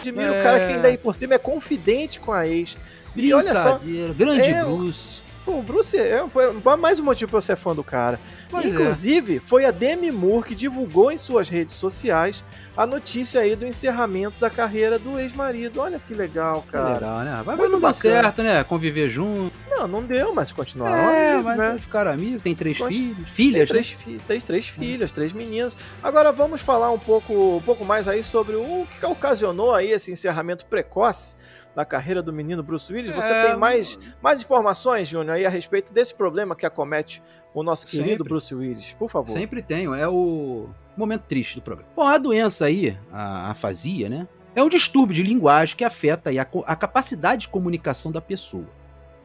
admiro 0.00 0.34
é... 0.34 0.40
o 0.40 0.42
cara 0.42 0.58
que 0.60 0.72
ainda 0.74 0.88
aí 0.88 0.96
por 0.96 1.14
cima 1.14 1.34
é 1.34 1.38
confidente 1.38 2.18
com 2.20 2.32
a 2.32 2.46
ex. 2.46 2.76
E 3.14 3.32
olha 3.32 3.54
só. 3.54 3.80
Grande 4.16 4.42
é, 4.42 4.62
Bruce. 4.62 5.22
o 5.46 5.62
Bruce 5.62 5.96
é, 5.96 6.20
é 6.20 6.76
mais 6.76 7.00
um 7.00 7.04
motivo 7.04 7.30
pra 7.30 7.38
eu 7.38 7.42
ser 7.42 7.56
fã 7.56 7.74
do 7.74 7.82
cara. 7.82 8.20
Pois 8.50 8.66
é. 8.66 8.68
Inclusive, 8.68 9.36
é. 9.36 9.40
foi 9.40 9.64
a 9.64 9.70
Demi 9.70 10.10
Moore 10.10 10.48
que 10.48 10.54
divulgou 10.54 11.10
em 11.10 11.16
suas 11.16 11.48
redes 11.48 11.72
sociais 11.72 12.44
a 12.76 12.86
notícia 12.86 13.40
aí 13.40 13.56
do 13.56 13.66
encerramento 13.66 14.38
da 14.38 14.50
carreira 14.50 14.98
do 14.98 15.18
ex-marido. 15.18 15.80
Olha 15.80 15.98
que 15.98 16.12
legal, 16.12 16.62
cara. 16.70 16.86
Que 16.86 16.92
legal, 16.94 17.20
né? 17.20 17.42
Vai 17.44 17.56
ver 17.56 17.68
não 17.68 17.80
dá 17.80 17.92
certo, 17.92 18.42
né? 18.42 18.62
Conviver 18.64 19.08
junto. 19.08 19.65
Não, 19.76 19.86
não 19.86 20.02
deu, 20.02 20.34
mas 20.34 20.52
continuaram 20.52 20.96
é, 20.96 21.32
amigos, 21.32 21.44
mas 21.44 21.58
né? 21.58 21.78
ficaram 21.78 22.10
amigos, 22.10 22.42
tem 22.42 22.54
três 22.54 22.78
Const... 22.78 22.94
filhos, 22.94 23.28
filhas, 23.28 23.58
tem 23.58 23.66
três, 23.66 23.92
né? 23.92 23.98
fi... 23.98 24.26
tem 24.26 24.40
três 24.40 24.68
filhas, 24.68 25.12
três 25.12 25.32
meninas. 25.32 25.76
Agora 26.02 26.32
vamos 26.32 26.62
falar 26.62 26.90
um 26.90 26.98
pouco, 26.98 27.56
um 27.56 27.62
pouco 27.62 27.84
mais 27.84 28.08
aí 28.08 28.24
sobre 28.24 28.56
o 28.56 28.86
que 28.86 29.04
ocasionou 29.04 29.74
aí 29.74 29.90
esse 29.90 30.10
encerramento 30.10 30.64
precoce 30.66 31.36
da 31.74 31.84
carreira 31.84 32.22
do 32.22 32.32
menino 32.32 32.62
Bruce 32.62 32.90
Willis. 32.90 33.10
Você 33.10 33.30
é... 33.30 33.48
tem 33.48 33.58
mais, 33.58 33.98
mais 34.22 34.40
informações, 34.40 35.06
Júnior, 35.06 35.36
aí 35.36 35.44
a 35.44 35.50
respeito 35.50 35.92
desse 35.92 36.14
problema 36.14 36.56
que 36.56 36.64
acomete 36.64 37.22
o 37.52 37.62
nosso 37.62 37.86
querido 37.86 38.08
Sempre. 38.08 38.24
Bruce 38.24 38.54
Willis, 38.54 38.92
por 38.94 39.10
favor. 39.10 39.30
Sempre 39.30 39.60
tenho, 39.60 39.94
é 39.94 40.08
o 40.08 40.70
momento 40.96 41.22
triste 41.22 41.56
do 41.56 41.62
programa. 41.62 41.90
Bom, 41.94 42.06
a 42.06 42.16
doença 42.16 42.64
aí, 42.64 42.98
a 43.12 43.50
afasia, 43.50 44.08
né? 44.08 44.26
É 44.54 44.62
um 44.62 44.70
distúrbio 44.70 45.14
de 45.14 45.22
linguagem 45.22 45.76
que 45.76 45.84
afeta 45.84 46.30
a, 46.30 46.72
a 46.72 46.74
capacidade 46.74 47.42
de 47.42 47.48
comunicação 47.48 48.10
da 48.10 48.22
pessoa. 48.22 48.64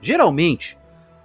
Geralmente, 0.02 0.78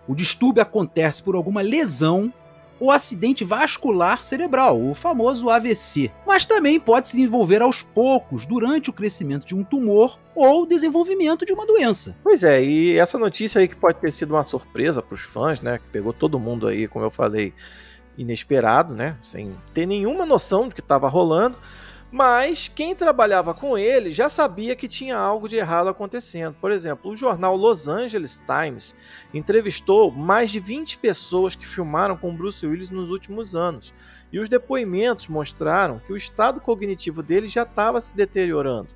o 0.07 0.15
distúrbio 0.15 0.63
acontece 0.63 1.23
por 1.23 1.35
alguma 1.35 1.63
lesão 1.63 2.33
ou 2.79 2.91
acidente 2.91 3.43
vascular 3.43 4.23
cerebral, 4.23 4.81
o 4.81 4.95
famoso 4.95 5.49
AVC. 5.49 6.11
Mas 6.27 6.45
também 6.45 6.79
pode 6.79 7.09
se 7.09 7.17
desenvolver 7.17 7.63
aos 7.63 7.83
poucos 7.83 8.45
durante 8.45 8.91
o 8.91 8.93
crescimento 8.93 9.47
de 9.47 9.55
um 9.55 9.65
tumor 9.65 10.19
ou 10.35 10.67
desenvolvimento 10.67 11.47
de 11.47 11.53
uma 11.53 11.67
doença. 11.67 12.15
Pois 12.23 12.45
é, 12.45 12.63
e 12.63 12.99
essa 12.99 13.19
notícia 13.19 13.61
aí 13.61 13.69
que 13.69 13.77
pode 13.77 13.99
ter 13.99 14.13
sido 14.13 14.35
uma 14.35 14.45
surpresa 14.45 15.01
para 15.01 15.15
os 15.15 15.23
fãs, 15.23 15.61
né, 15.61 15.79
que 15.79 15.89
pegou 15.91 16.13
todo 16.13 16.39
mundo 16.39 16.67
aí, 16.67 16.87
como 16.87 17.05
eu 17.05 17.11
falei, 17.11 17.55
inesperado, 18.19 18.95
né, 18.95 19.17
sem 19.23 19.53
ter 19.73 19.87
nenhuma 19.87 20.27
noção 20.27 20.69
do 20.69 20.75
que 20.75 20.81
estava 20.81 21.09
rolando. 21.09 21.59
Mas 22.11 22.69
quem 22.69 22.95
trabalhava 22.95 23.53
com 23.53 23.77
ele 23.77 24.13
já 24.13 24.29
sabia 24.29 24.77
que 24.77 24.87
tinha 24.87 25.17
algo 25.17 25.49
de 25.49 25.57
errado 25.57 25.89
acontecendo. 25.89 26.57
Por 26.61 26.71
exemplo, 26.71 27.11
o 27.11 27.17
jornal 27.17 27.57
Los 27.57 27.89
Angeles 27.89 28.41
Times 28.47 28.95
entrevistou 29.35 30.13
mais 30.13 30.53
de 30.53 30.61
20 30.61 30.99
pessoas 30.99 31.57
que 31.57 31.67
filmaram 31.67 32.17
com 32.17 32.35
Bruce 32.35 32.65
Willis 32.65 32.91
nos 32.91 33.11
últimos 33.11 33.57
anos. 33.57 33.93
E 34.33 34.39
os 34.39 34.49
depoimentos 34.49 35.27
mostraram 35.27 35.99
que 35.99 36.13
o 36.13 36.17
estado 36.17 36.61
cognitivo 36.61 37.23
dele 37.25 37.49
já 37.49 37.65
estava 37.65 38.01
se 38.01 38.17
deteriorando. 38.17 38.89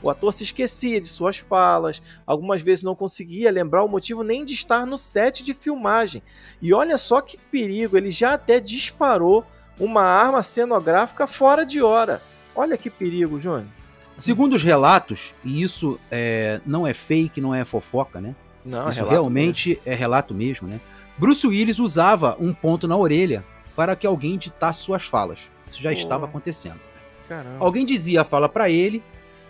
O 0.00 0.10
ator 0.10 0.32
se 0.32 0.44
esquecia 0.44 1.00
de 1.00 1.08
suas 1.08 1.38
falas, 1.38 2.00
algumas 2.24 2.62
vezes 2.62 2.84
não 2.84 2.94
conseguia 2.94 3.50
lembrar 3.50 3.82
o 3.82 3.88
motivo 3.88 4.22
nem 4.22 4.44
de 4.44 4.54
estar 4.54 4.86
no 4.86 4.96
set 4.96 5.42
de 5.42 5.54
filmagem. 5.54 6.22
E 6.62 6.72
olha 6.72 6.96
só 6.98 7.20
que 7.20 7.38
perigo, 7.50 7.96
ele 7.96 8.10
já 8.10 8.34
até 8.34 8.60
disparou 8.60 9.44
uma 9.80 10.02
arma 10.02 10.42
cenográfica 10.42 11.26
fora 11.26 11.64
de 11.64 11.82
hora. 11.82 12.22
Olha 12.58 12.76
que 12.76 12.90
perigo, 12.90 13.38
Johnny. 13.38 13.68
Segundo 14.16 14.54
os 14.54 14.64
relatos, 14.64 15.32
e 15.44 15.62
isso 15.62 15.96
é, 16.10 16.60
não 16.66 16.84
é 16.84 16.92
fake, 16.92 17.40
não 17.40 17.54
é 17.54 17.64
fofoca, 17.64 18.20
né? 18.20 18.34
Não, 18.64 18.88
é 18.88 18.90
isso 18.90 19.06
é 19.06 19.08
realmente 19.08 19.68
mesmo. 19.68 19.82
é 19.86 19.94
relato 19.94 20.34
mesmo, 20.34 20.66
né? 20.66 20.80
Bruce 21.16 21.46
Willis 21.46 21.78
usava 21.78 22.36
um 22.40 22.52
ponto 22.52 22.88
na 22.88 22.96
orelha 22.96 23.44
para 23.76 23.94
que 23.94 24.04
alguém 24.04 24.36
ditasse 24.36 24.80
suas 24.80 25.04
falas. 25.04 25.38
Isso 25.68 25.80
já 25.80 25.90
Pô. 25.90 25.96
estava 25.96 26.26
acontecendo. 26.26 26.80
Caramba. 27.28 27.64
Alguém 27.64 27.86
dizia 27.86 28.22
a 28.22 28.24
fala 28.24 28.48
para 28.48 28.68
ele 28.68 29.04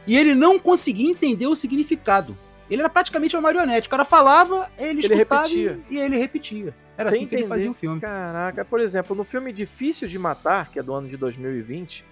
e 0.07 0.15
ele 0.15 0.35
não 0.35 0.59
conseguia 0.59 1.11
entender 1.11 1.47
o 1.47 1.55
significado. 1.55 2.37
Ele 2.71 2.83
era 2.83 2.91
praticamente 2.91 3.35
uma 3.35 3.41
marionete. 3.41 3.89
O 3.89 3.91
cara 3.91 4.05
falava, 4.05 4.71
ele, 4.77 5.03
ele 5.03 5.15
escutava 5.15 5.49
e, 5.49 5.81
e, 5.89 5.99
ele 5.99 6.19
repetia. 6.19 6.75
Era 6.95 7.09
Sem 7.09 7.21
assim 7.21 7.27
que 7.27 7.37
entender. 7.37 7.41
ele 7.41 7.49
fazia 7.49 7.71
o 7.71 7.75
filme. 7.75 8.01
Caraca, 8.03 8.67
por 8.67 8.81
exemplo, 8.81 9.17
no 9.17 9.25
filme 9.25 9.51
Difícil 9.51 10.07
de 10.07 10.19
Matar, 10.19 10.71
que 10.71 10.79
é 10.79 10.83
do 10.83 10.93
ano 10.93 11.09
de 11.09 11.17
2020, 11.17 12.05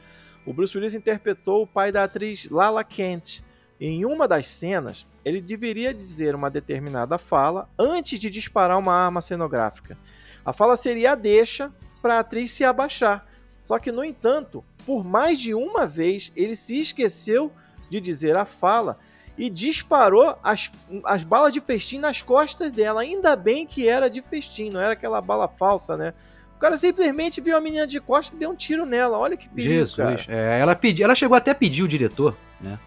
o 0.46 0.52
Bruce 0.52 0.76
Willis 0.76 0.94
interpretou 0.94 1.62
o 1.62 1.66
pai 1.66 1.90
da 1.90 2.04
atriz 2.04 2.48
Lala 2.48 2.84
Kent. 2.84 3.44
Em 3.78 4.06
uma 4.06 4.28
das 4.28 4.46
cenas, 4.46 5.06
ele 5.24 5.40
deveria 5.40 5.92
dizer 5.92 6.34
uma 6.34 6.48
determinada 6.48 7.18
fala 7.18 7.68
antes 7.76 8.18
de 8.18 8.30
disparar 8.30 8.78
uma 8.78 8.94
arma 8.94 9.20
cenográfica. 9.20 9.98
A 10.44 10.52
fala 10.52 10.76
seria 10.76 11.12
a 11.12 11.14
deixa 11.16 11.72
para 12.00 12.14
a 12.14 12.20
atriz 12.20 12.52
se 12.52 12.64
abaixar. 12.64 13.26
Só 13.64 13.78
que, 13.80 13.90
no 13.90 14.04
entanto, 14.04 14.64
por 14.86 15.04
mais 15.04 15.40
de 15.40 15.52
uma 15.52 15.84
vez, 15.84 16.32
ele 16.36 16.54
se 16.54 16.80
esqueceu 16.80 17.52
de 17.90 18.00
dizer 18.00 18.36
a 18.36 18.44
fala 18.44 18.98
e 19.36 19.50
disparou 19.50 20.38
as, 20.42 20.70
as 21.04 21.24
balas 21.24 21.52
de 21.52 21.60
festim 21.60 21.98
nas 21.98 22.22
costas 22.22 22.70
dela. 22.70 23.00
Ainda 23.00 23.34
bem 23.34 23.66
que 23.66 23.88
era 23.88 24.08
de 24.08 24.22
festim, 24.22 24.70
não 24.70 24.80
era 24.80 24.92
aquela 24.92 25.20
bala 25.20 25.48
falsa, 25.48 25.96
né? 25.96 26.14
O 26.56 26.58
cara 26.58 26.78
simplesmente 26.78 27.40
viu 27.40 27.54
a 27.54 27.60
menina 27.60 27.86
de 27.86 28.00
costas 28.00 28.34
e 28.34 28.38
deu 28.38 28.50
um 28.50 28.54
tiro 28.54 28.86
nela. 28.86 29.18
Olha 29.18 29.36
que 29.36 29.46
perigo, 29.46 29.74
Jesus, 29.74 29.96
cara. 29.96 30.24
É, 30.26 30.58
ela, 30.58 30.74
pedi, 30.74 31.02
ela 31.02 31.14
chegou 31.14 31.36
até 31.36 31.50
a 31.50 31.54
pedir 31.54 31.82
o 31.82 31.88
diretor, 31.88 32.34
né? 32.58 32.78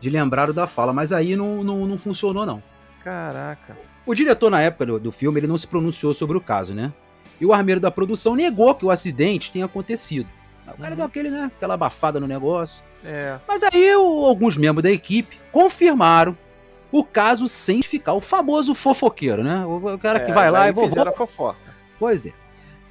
De 0.00 0.08
lembrar 0.08 0.48
o 0.48 0.52
da 0.52 0.66
fala, 0.68 0.92
mas 0.92 1.12
aí 1.12 1.34
não, 1.34 1.64
não, 1.64 1.86
não 1.86 1.98
funcionou, 1.98 2.46
não. 2.46 2.62
Caraca. 3.02 3.76
O 4.06 4.14
diretor, 4.14 4.48
na 4.48 4.60
época 4.60 4.86
do, 4.86 5.00
do 5.00 5.12
filme, 5.12 5.40
ele 5.40 5.48
não 5.48 5.58
se 5.58 5.66
pronunciou 5.66 6.14
sobre 6.14 6.36
o 6.36 6.40
caso, 6.40 6.72
né? 6.72 6.92
E 7.40 7.44
o 7.44 7.52
armeiro 7.52 7.80
da 7.80 7.90
produção 7.90 8.36
negou 8.36 8.72
que 8.76 8.86
o 8.86 8.90
acidente 8.90 9.50
tenha 9.50 9.64
acontecido. 9.64 10.28
O 10.68 10.78
cara 10.78 10.90
uhum. 10.90 10.96
deu 10.96 11.04
aquele, 11.04 11.30
né? 11.30 11.50
Aquela 11.56 11.74
abafada 11.74 12.20
no 12.20 12.28
negócio. 12.28 12.84
É. 13.04 13.38
Mas 13.46 13.62
aí 13.64 13.96
o, 13.96 14.24
alguns 14.24 14.56
membros 14.56 14.84
da 14.84 14.90
equipe 14.90 15.38
confirmaram 15.50 16.36
o 16.92 17.02
caso 17.02 17.48
sem 17.48 17.82
ficar 17.82 18.12
o 18.12 18.20
famoso 18.20 18.72
fofoqueiro, 18.72 19.42
né? 19.42 19.64
O 19.66 19.98
cara 19.98 20.20
é, 20.20 20.26
que 20.26 20.32
vai 20.32 20.48
lá 20.48 20.68
e 20.68 20.72
vou. 20.72 20.88
fofoca. 21.12 21.58
Pois 21.98 22.26
é. 22.26 22.32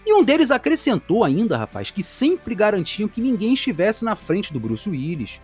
E 0.05 0.13
um 0.13 0.23
deles 0.23 0.51
acrescentou 0.51 1.23
ainda, 1.23 1.57
rapaz, 1.57 1.89
que 1.89 2.03
sempre 2.03 2.53
garantiam 2.53 3.09
que 3.09 3.19
ninguém 3.19 3.53
estivesse 3.53 4.05
na 4.05 4.15
frente 4.15 4.53
do 4.53 4.59
Bruce 4.59 4.87
Willis 4.87 5.41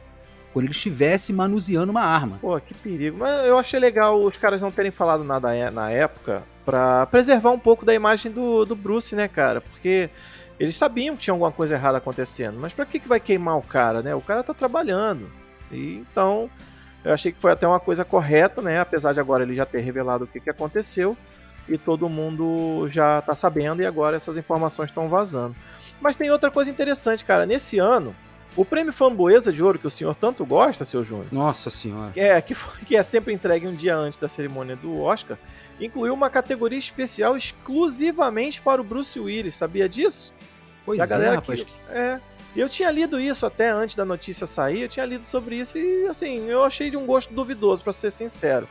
quando 0.54 0.66
ele 0.66 0.74
estivesse 0.74 1.32
manuseando 1.34 1.92
uma 1.92 2.02
arma. 2.02 2.38
Pô, 2.42 2.60
que 2.60 2.74
perigo. 2.74 3.18
Mas 3.20 3.48
eu 3.48 3.58
achei 3.58 3.80
legal 3.80 4.22
os 4.22 4.38
caras 4.38 4.62
não 4.62 4.72
terem 4.72 4.92
falado 4.92 5.24
nada 5.24 5.72
na 5.72 5.90
época 5.90 6.44
para 6.66 7.06
preservar 7.08 7.52
um 7.52 7.60
pouco 7.60 7.86
da 7.86 7.94
imagem 7.94 8.32
do, 8.32 8.66
do 8.66 8.76
Bruce, 8.76 9.16
né, 9.16 9.28
cara? 9.28 9.62
Porque 9.62 10.10
eles 10.60 10.76
sabiam 10.76 11.16
que 11.16 11.24
tinha 11.24 11.34
alguma 11.34 11.52
coisa 11.52 11.76
errada 11.76 11.98
acontecendo. 11.98 12.60
Mas 12.60 12.74
pra 12.74 12.86
que, 12.86 13.00
que 13.00 13.08
vai 13.08 13.20
queimar 13.20 13.58
o 13.58 13.64
cara, 13.64 14.02
né? 14.02 14.14
O 14.14 14.22
cara 14.22 14.44
tá 14.44 14.54
trabalhando. 14.54 15.30
E, 15.72 15.96
então, 15.96 16.50
eu 17.04 17.14
achei 17.14 17.32
que 17.32 17.42
foi 17.42 17.52
até 17.52 17.68
uma 17.68 17.80
coisa 17.80 18.06
correta, 18.06 18.62
né? 18.62 18.80
Apesar 18.80 19.14
de 19.14 19.20
agora 19.20 19.44
ele 19.44 19.56
já 19.56 19.66
ter 19.66 19.80
revelado 19.80 20.26
o 20.26 20.28
que, 20.28 20.40
que 20.40 20.50
aconteceu 20.50 21.18
e 21.74 21.78
todo 21.78 22.10
mundo 22.10 22.88
já 22.90 23.20
está 23.20 23.36
sabendo 23.36 23.82
e 23.82 23.86
agora 23.86 24.18
essas 24.18 24.38
informações 24.38 24.90
estão 24.90 25.08
vazando. 25.08 25.56
Mas 26.00 26.16
tem 26.16 26.30
outra 26.30 26.52
coisa 26.52 26.70
interessante, 26.70 27.24
cara. 27.24 27.46
Nesse 27.46 27.80
ano, 27.80 28.16
o 28.56 28.66
prêmio 28.66 28.92
Framboesa 28.92 29.52
de 29.52 29.64
Ouro, 29.64 29.80
que 29.80 29.88
o 29.88 29.92
senhor 29.92 30.14
tanto 30.16 30.46
gosta, 30.46 30.84
seu 30.84 31.04
Júnior. 31.06 31.28
Nossa 31.32 31.70
senhora. 31.70 32.12
É, 32.16 32.42
que, 32.42 32.54
foi, 32.54 32.84
que 32.84 32.96
é 32.96 33.04
sempre 33.04 33.34
entregue 33.34 33.68
um 33.68 33.74
dia 33.74 33.96
antes 33.96 34.20
da 34.20 34.28
cerimônia 34.28 34.76
do 34.76 35.00
Oscar, 35.00 35.38
incluiu 35.80 36.14
uma 36.14 36.30
categoria 36.30 36.80
especial 36.80 37.38
exclusivamente 37.38 38.62
para 38.62 38.82
o 38.82 38.84
Bruce 38.84 39.18
Willis. 39.20 39.56
Sabia 39.56 39.88
disso? 39.88 40.34
Pois 40.86 41.00
a 41.00 41.04
é, 41.06 41.08
galera 41.08 41.36
rapaz. 41.36 41.62
Que, 41.62 41.68
é. 41.90 42.20
Eu 42.54 42.68
tinha 42.68 42.92
lido 42.92 43.18
isso 43.18 43.46
até 43.46 43.70
antes 43.70 43.96
da 43.96 44.04
notícia 44.04 44.46
sair, 44.46 44.82
eu 44.82 44.90
tinha 44.90 45.06
lido 45.06 45.24
sobre 45.24 45.56
isso 45.56 45.78
e, 45.78 46.06
assim, 46.08 46.50
eu 46.50 46.66
achei 46.66 46.90
de 46.90 46.98
um 46.98 47.06
gosto 47.06 47.34
duvidoso, 47.34 47.82
para 47.82 47.94
ser 47.94 48.12
sincero. 48.12 48.68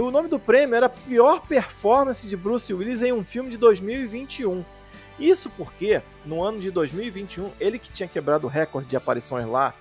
O 0.00 0.10
nome 0.10 0.28
do 0.28 0.40
prêmio 0.40 0.74
era 0.74 0.88
Pior 0.88 1.46
Performance 1.46 2.26
de 2.26 2.36
Bruce 2.36 2.72
Willis 2.74 3.00
em 3.00 3.12
um 3.12 3.24
filme 3.24 3.50
de 3.50 3.56
2021. 3.56 4.64
Isso 5.20 5.48
porque, 5.50 6.02
no 6.26 6.42
ano 6.42 6.58
de 6.58 6.68
2021, 6.72 7.52
ele 7.60 7.78
que 7.78 7.92
tinha 7.92 8.08
quebrado 8.08 8.48
o 8.48 8.50
recorde 8.50 8.88
de 8.88 8.96
aparições 8.96 9.46
lá 9.46 9.72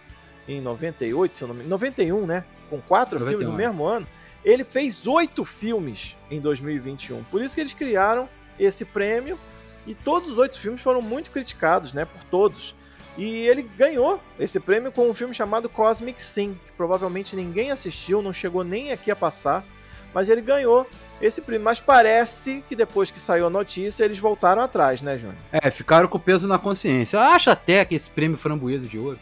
em 0.47 0.61
98, 0.61 1.35
se 1.35 1.41
eu 1.41 1.47
não 1.47 1.55
me 1.55 1.63
91, 1.63 2.27
né? 2.27 2.45
Com 2.69 2.79
quatro 2.79 3.17
91, 3.17 3.39
filmes 3.39 3.47
no 3.47 3.59
é. 3.59 3.67
mesmo 3.67 3.85
ano, 3.85 4.07
ele 4.45 4.63
fez 4.63 5.07
oito 5.07 5.43
filmes 5.43 6.15
em 6.29 6.39
2021. 6.39 7.23
Por 7.23 7.41
isso 7.41 7.55
que 7.55 7.61
eles 7.61 7.73
criaram 7.73 8.29
esse 8.59 8.85
prêmio 8.85 9.39
e 9.87 9.95
todos 9.95 10.29
os 10.29 10.37
oito 10.37 10.59
filmes 10.59 10.83
foram 10.83 11.01
muito 11.01 11.31
criticados, 11.31 11.91
né? 11.91 12.05
Por 12.05 12.23
todos. 12.25 12.75
E 13.17 13.47
ele 13.47 13.63
ganhou 13.63 14.21
esse 14.39 14.59
prêmio 14.59 14.91
com 14.91 15.09
um 15.09 15.13
filme 15.15 15.33
chamado 15.33 15.67
Cosmic 15.67 16.21
Sin, 16.21 16.53
que 16.65 16.71
provavelmente 16.73 17.35
ninguém 17.35 17.71
assistiu, 17.71 18.21
não 18.21 18.31
chegou 18.31 18.63
nem 18.63 18.91
aqui 18.91 19.09
a 19.09 19.15
passar 19.15 19.65
mas 20.13 20.29
ele 20.29 20.41
ganhou 20.41 20.87
esse 21.21 21.41
prêmio. 21.41 21.63
Mas 21.63 21.79
parece 21.79 22.63
que 22.67 22.75
depois 22.75 23.09
que 23.09 23.19
saiu 23.19 23.47
a 23.47 23.49
notícia, 23.49 24.03
eles 24.03 24.19
voltaram 24.19 24.61
atrás, 24.61 25.01
né, 25.01 25.17
Júnior? 25.17 25.37
É, 25.51 25.71
ficaram 25.71 26.07
com 26.07 26.19
peso 26.19 26.47
na 26.47 26.57
consciência. 26.59 27.17
Eu 27.17 27.21
acho 27.21 27.49
até 27.49 27.83
que 27.85 27.95
esse 27.95 28.09
prêmio 28.09 28.37
Framboesa 28.37 28.87
de 28.87 28.97
Ouro. 28.97 29.19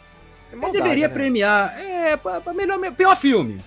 É 0.52 0.56
maldade, 0.56 0.76
ele 0.76 0.82
deveria 0.82 1.08
né? 1.08 1.14
premiar. 1.14 1.74
É, 1.80 2.18
melhor, 2.54 2.78
pior 2.92 3.16
filme. 3.16 3.60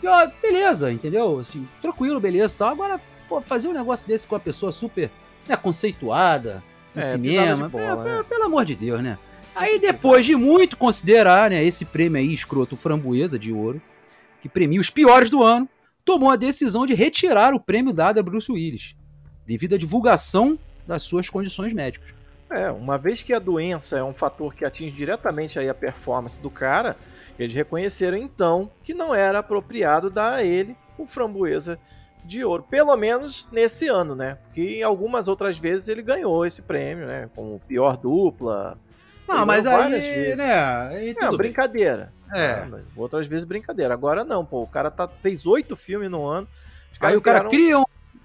Pior, 0.00 0.32
beleza, 0.42 0.90
entendeu? 0.90 1.38
Assim, 1.38 1.68
tranquilo, 1.80 2.18
beleza 2.18 2.56
tal. 2.58 2.70
Agora, 2.70 3.00
pô, 3.28 3.40
fazer 3.40 3.68
um 3.68 3.72
negócio 3.72 4.06
desse 4.06 4.26
com 4.26 4.34
uma 4.34 4.40
pessoa 4.40 4.72
super 4.72 5.10
né, 5.46 5.56
conceituada 5.56 6.62
no 6.94 7.00
é, 7.00 7.04
cinema. 7.04 7.68
Bola, 7.68 7.84
é, 7.84 8.16
né? 8.16 8.24
Pelo 8.28 8.44
amor 8.44 8.64
de 8.64 8.74
Deus, 8.74 9.00
né? 9.00 9.18
Aí 9.54 9.78
depois 9.78 10.24
de 10.24 10.34
muito 10.34 10.76
considerar, 10.76 11.50
né, 11.50 11.62
esse 11.62 11.84
prêmio 11.84 12.18
aí, 12.18 12.32
escroto 12.32 12.76
Framboesa 12.76 13.38
de 13.38 13.52
Ouro, 13.52 13.82
que 14.40 14.48
premia 14.48 14.80
os 14.80 14.90
piores 14.90 15.28
do 15.28 15.42
ano, 15.42 15.68
tomou 16.04 16.30
a 16.30 16.36
decisão 16.36 16.86
de 16.86 16.94
retirar 16.94 17.54
o 17.54 17.60
prêmio 17.60 17.92
dado 17.92 18.18
a 18.18 18.22
Bruce 18.22 18.50
Willis, 18.50 18.96
devido 19.46 19.74
à 19.74 19.78
divulgação 19.78 20.58
das 20.86 21.02
suas 21.02 21.28
condições 21.28 21.72
médicas. 21.72 22.12
É, 22.50 22.70
uma 22.70 22.98
vez 22.98 23.22
que 23.22 23.32
a 23.32 23.38
doença 23.38 23.96
é 23.96 24.04
um 24.04 24.12
fator 24.12 24.54
que 24.54 24.64
atinge 24.64 24.92
diretamente 24.92 25.58
aí 25.58 25.68
a 25.68 25.74
performance 25.74 26.38
do 26.38 26.50
cara, 26.50 26.96
eles 27.38 27.54
reconheceram 27.54 28.18
então 28.18 28.70
que 28.84 28.92
não 28.92 29.14
era 29.14 29.38
apropriado 29.38 30.10
dar 30.10 30.34
a 30.34 30.44
ele 30.44 30.76
o 30.98 31.06
framboesa 31.06 31.78
de 32.24 32.44
ouro, 32.44 32.62
pelo 32.62 32.94
menos 32.96 33.48
nesse 33.50 33.88
ano, 33.88 34.14
né? 34.14 34.38
Porque 34.42 34.78
em 34.78 34.82
algumas 34.82 35.28
outras 35.28 35.58
vezes 35.58 35.88
ele 35.88 36.02
ganhou 36.02 36.44
esse 36.46 36.62
prêmio, 36.62 37.06
né? 37.06 37.28
Como 37.34 37.58
pior 37.60 37.96
dupla. 37.96 38.78
Não, 39.26 39.46
mas 39.46 39.66
aí, 39.66 39.90
vezes. 39.90 40.36
né? 40.36 40.54
Aí 40.54 41.16
é, 41.20 41.36
brincadeira. 41.36 42.12
É. 42.32 42.66
Outras 42.96 43.26
vezes 43.26 43.44
brincadeira. 43.44 43.92
Agora 43.92 44.24
não, 44.24 44.44
pô. 44.44 44.62
O 44.62 44.66
cara 44.66 44.90
tá, 44.90 45.06
fez 45.06 45.46
oito 45.46 45.76
filmes 45.76 46.10
no 46.10 46.26
ano. 46.26 46.48
Aí 47.00 47.16
o 47.16 47.20
cara 47.20 47.48
cria 47.48 47.78
um... 47.78 47.84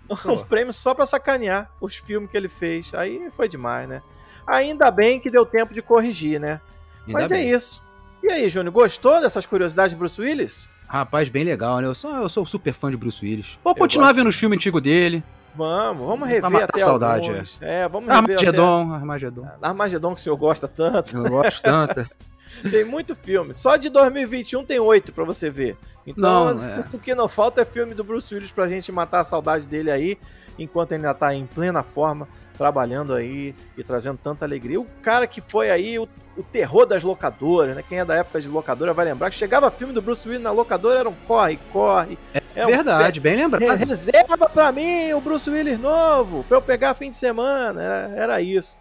um 0.26 0.44
prêmio 0.44 0.72
só 0.72 0.94
pra 0.94 1.06
sacanear 1.06 1.70
os 1.82 1.96
filmes 1.98 2.30
que 2.30 2.38
ele 2.38 2.48
fez. 2.48 2.94
Aí 2.94 3.30
foi 3.36 3.50
demais, 3.50 3.88
né? 3.88 4.02
Ainda 4.46 4.90
bem 4.90 5.20
que 5.20 5.30
deu 5.30 5.46
tempo 5.46 5.74
de 5.74 5.82
corrigir, 5.82 6.40
né? 6.40 6.62
Ainda 7.06 7.20
Mas 7.20 7.32
é 7.32 7.36
bem. 7.36 7.52
é 7.52 7.56
isso. 7.56 7.82
E 8.24 8.32
aí, 8.32 8.48
Júnior, 8.50 8.74
gostou 8.74 9.20
dessas 9.20 9.46
curiosidades 9.46 9.92
de 9.92 9.98
Bruce 9.98 10.20
Willis? 10.20 10.70
Rapaz, 10.88 11.28
bem 11.28 11.44
legal, 11.44 11.80
né? 11.80 11.88
Eu 11.88 11.96
sou, 11.96 12.16
eu 12.16 12.30
sou 12.30 12.46
super 12.46 12.74
fã 12.74 12.90
de 12.90 12.96
Bruce 12.96 13.24
Willis. 13.24 13.60
Vou 13.64 13.74
eu 13.74 13.78
continuar 13.78 14.08
gosto. 14.08 14.16
vendo 14.16 14.30
o 14.30 14.34
filme 14.34 14.56
antigo 14.56 14.80
dele. 14.80 15.22
Vamos, 15.54 16.06
vamos 16.06 16.30
rever 16.30 16.64
até 16.64 16.80
saudade, 16.80 17.28
alguns. 17.28 17.62
É. 17.62 17.82
é, 17.82 17.90
vamos 17.90 18.14
rever 18.14 18.36
Armagedon, 18.36 18.84
até... 18.84 18.96
Armagedon. 18.96 19.48
Armagedon 19.62 20.14
que 20.14 20.22
o 20.22 20.24
senhor 20.24 20.38
gosta 20.38 20.68
tanto. 20.68 21.18
Eu 21.18 21.30
gosto 21.30 21.62
tanto. 21.62 22.08
tem 22.70 22.84
muito 22.84 23.16
filme. 23.16 23.54
Só 23.54 23.76
de 23.76 23.90
2021 23.90 24.66
tem 24.66 24.80
oito 24.80 25.12
para 25.12 25.24
você 25.24 25.50
ver. 25.50 25.78
Então, 26.06 26.54
não, 26.54 26.64
é. 26.64 26.86
o 26.94 26.98
que 26.98 27.14
não 27.14 27.28
falta 27.28 27.62
é 27.62 27.66
filme 27.66 27.94
do 27.94 28.04
Bruce 28.04 28.34
Willis 28.34 28.52
pra 28.52 28.68
gente 28.68 28.92
matar 28.92 29.20
a 29.20 29.24
saudade 29.26 29.68
dele 29.68 29.92
aí, 29.92 30.18
enquanto 30.58 30.94
ele 30.94 31.06
ainda 31.06 31.14
tá 31.14 31.34
em 31.34 31.46
plena 31.46 31.84
forma, 31.84 32.28
trabalhando 32.58 33.14
aí 33.14 33.54
e 33.78 33.84
trazendo 33.84 34.18
tanta 34.18 34.46
alegria. 34.46 34.80
O 34.80 34.88
cara 35.02 35.28
que 35.28 35.42
foi 35.42 35.70
aí 35.70 36.00
o, 36.00 36.08
o 36.38 36.44
terror 36.44 36.86
das 36.86 37.04
locadoras, 37.04 37.76
né? 37.76 37.84
Quem 37.88 38.00
é 38.00 38.06
da 38.06 38.16
época 38.16 38.40
de 38.40 38.48
locadora 38.48 38.94
vai 38.94 39.06
lembrar 39.06 39.30
que 39.30 39.36
chegava 39.36 39.70
filme 39.70 39.94
do 39.94 40.02
Bruce 40.02 40.28
Willis 40.28 40.44
na 40.44 40.52
locadora, 40.52 41.00
era 41.00 41.10
um 41.10 41.16
corre, 41.28 41.60
corre. 41.74 42.18
É, 42.34 42.62
é 42.62 42.66
verdade, 42.66 43.20
um, 43.20 43.24
bem 43.24 43.36
lembrado. 43.36 43.78
Reserva 43.78 44.50
pra 44.50 44.72
mim 44.72 45.12
o 45.14 45.20
Bruce 45.20 45.50
Willis 45.50 45.78
novo, 45.78 46.46
pra 46.46 46.58
eu 46.58 46.62
pegar 46.62 46.94
fim 46.96 47.10
de 47.10 47.18
semana. 47.18 47.82
Era, 47.82 48.14
era 48.16 48.42
isso. 48.42 48.78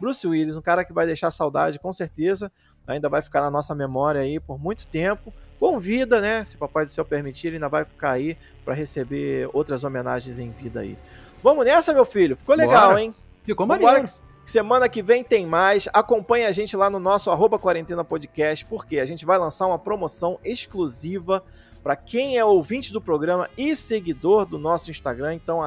Bruce 0.00 0.26
Willis, 0.26 0.56
um 0.56 0.62
cara 0.62 0.82
que 0.82 0.94
vai 0.94 1.06
deixar 1.06 1.30
saudade, 1.30 1.78
com 1.78 1.92
certeza. 1.92 2.50
Ainda 2.90 3.08
vai 3.08 3.22
ficar 3.22 3.40
na 3.40 3.50
nossa 3.50 3.74
memória 3.74 4.20
aí 4.20 4.38
por 4.40 4.58
muito 4.60 4.86
tempo. 4.86 5.32
Com 5.58 5.78
vida, 5.78 6.20
né? 6.20 6.42
Se 6.44 6.56
o 6.56 6.58
Papai 6.58 6.84
do 6.84 6.90
Céu 6.90 7.04
permitir, 7.04 7.48
ele 7.48 7.56
ainda 7.56 7.68
vai 7.68 7.84
ficar 7.84 8.12
aí 8.12 8.36
para 8.64 8.74
receber 8.74 9.48
outras 9.52 9.84
homenagens 9.84 10.38
em 10.38 10.50
vida 10.50 10.80
aí. 10.80 10.96
Vamos 11.42 11.64
nessa, 11.64 11.92
meu 11.92 12.04
filho? 12.04 12.36
Ficou 12.36 12.54
legal, 12.54 12.88
Bora. 12.90 13.02
hein? 13.02 13.14
Ficou 13.44 13.66
maneiro. 13.66 14.04
Semana 14.44 14.88
que 14.88 15.02
vem 15.02 15.22
tem 15.22 15.46
mais. 15.46 15.88
Acompanhe 15.92 16.44
a 16.44 16.52
gente 16.52 16.76
lá 16.76 16.90
no 16.90 16.98
nosso 16.98 17.30
arroba 17.30 17.58
quarentena 17.58 18.02
podcast, 18.02 18.64
porque 18.64 18.98
a 18.98 19.06
gente 19.06 19.24
vai 19.24 19.38
lançar 19.38 19.66
uma 19.66 19.78
promoção 19.78 20.38
exclusiva 20.42 21.44
para 21.82 21.94
quem 21.94 22.36
é 22.36 22.44
ouvinte 22.44 22.92
do 22.92 23.00
programa 23.00 23.48
e 23.56 23.76
seguidor 23.76 24.44
do 24.44 24.58
nosso 24.58 24.90
Instagram. 24.90 25.34
Então 25.34 25.60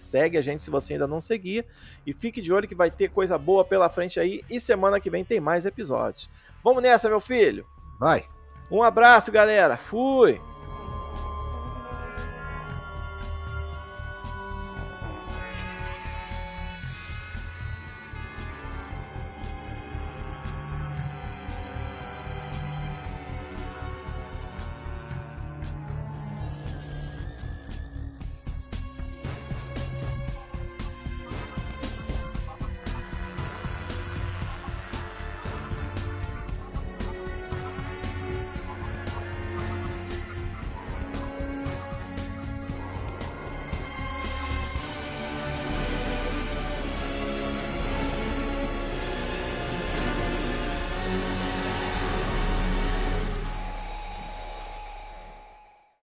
segue 0.00 0.36
a 0.38 0.42
gente 0.42 0.62
se 0.62 0.70
você 0.70 0.94
ainda 0.94 1.06
não 1.06 1.20
seguir. 1.20 1.64
E 2.06 2.12
fique 2.12 2.40
de 2.40 2.52
olho 2.52 2.66
que 2.66 2.74
vai 2.74 2.90
ter 2.90 3.10
coisa 3.10 3.38
boa 3.38 3.64
pela 3.64 3.88
frente 3.88 4.18
aí. 4.18 4.42
E 4.50 4.60
semana 4.60 5.00
que 5.00 5.10
vem 5.10 5.24
tem 5.24 5.40
mais 5.40 5.66
episódios. 5.66 6.30
Vamos 6.64 6.82
nessa, 6.82 7.08
meu 7.08 7.20
filho? 7.20 7.66
Vai. 7.98 8.26
Um 8.70 8.82
abraço, 8.82 9.30
galera. 9.30 9.76
Fui. 9.76 10.40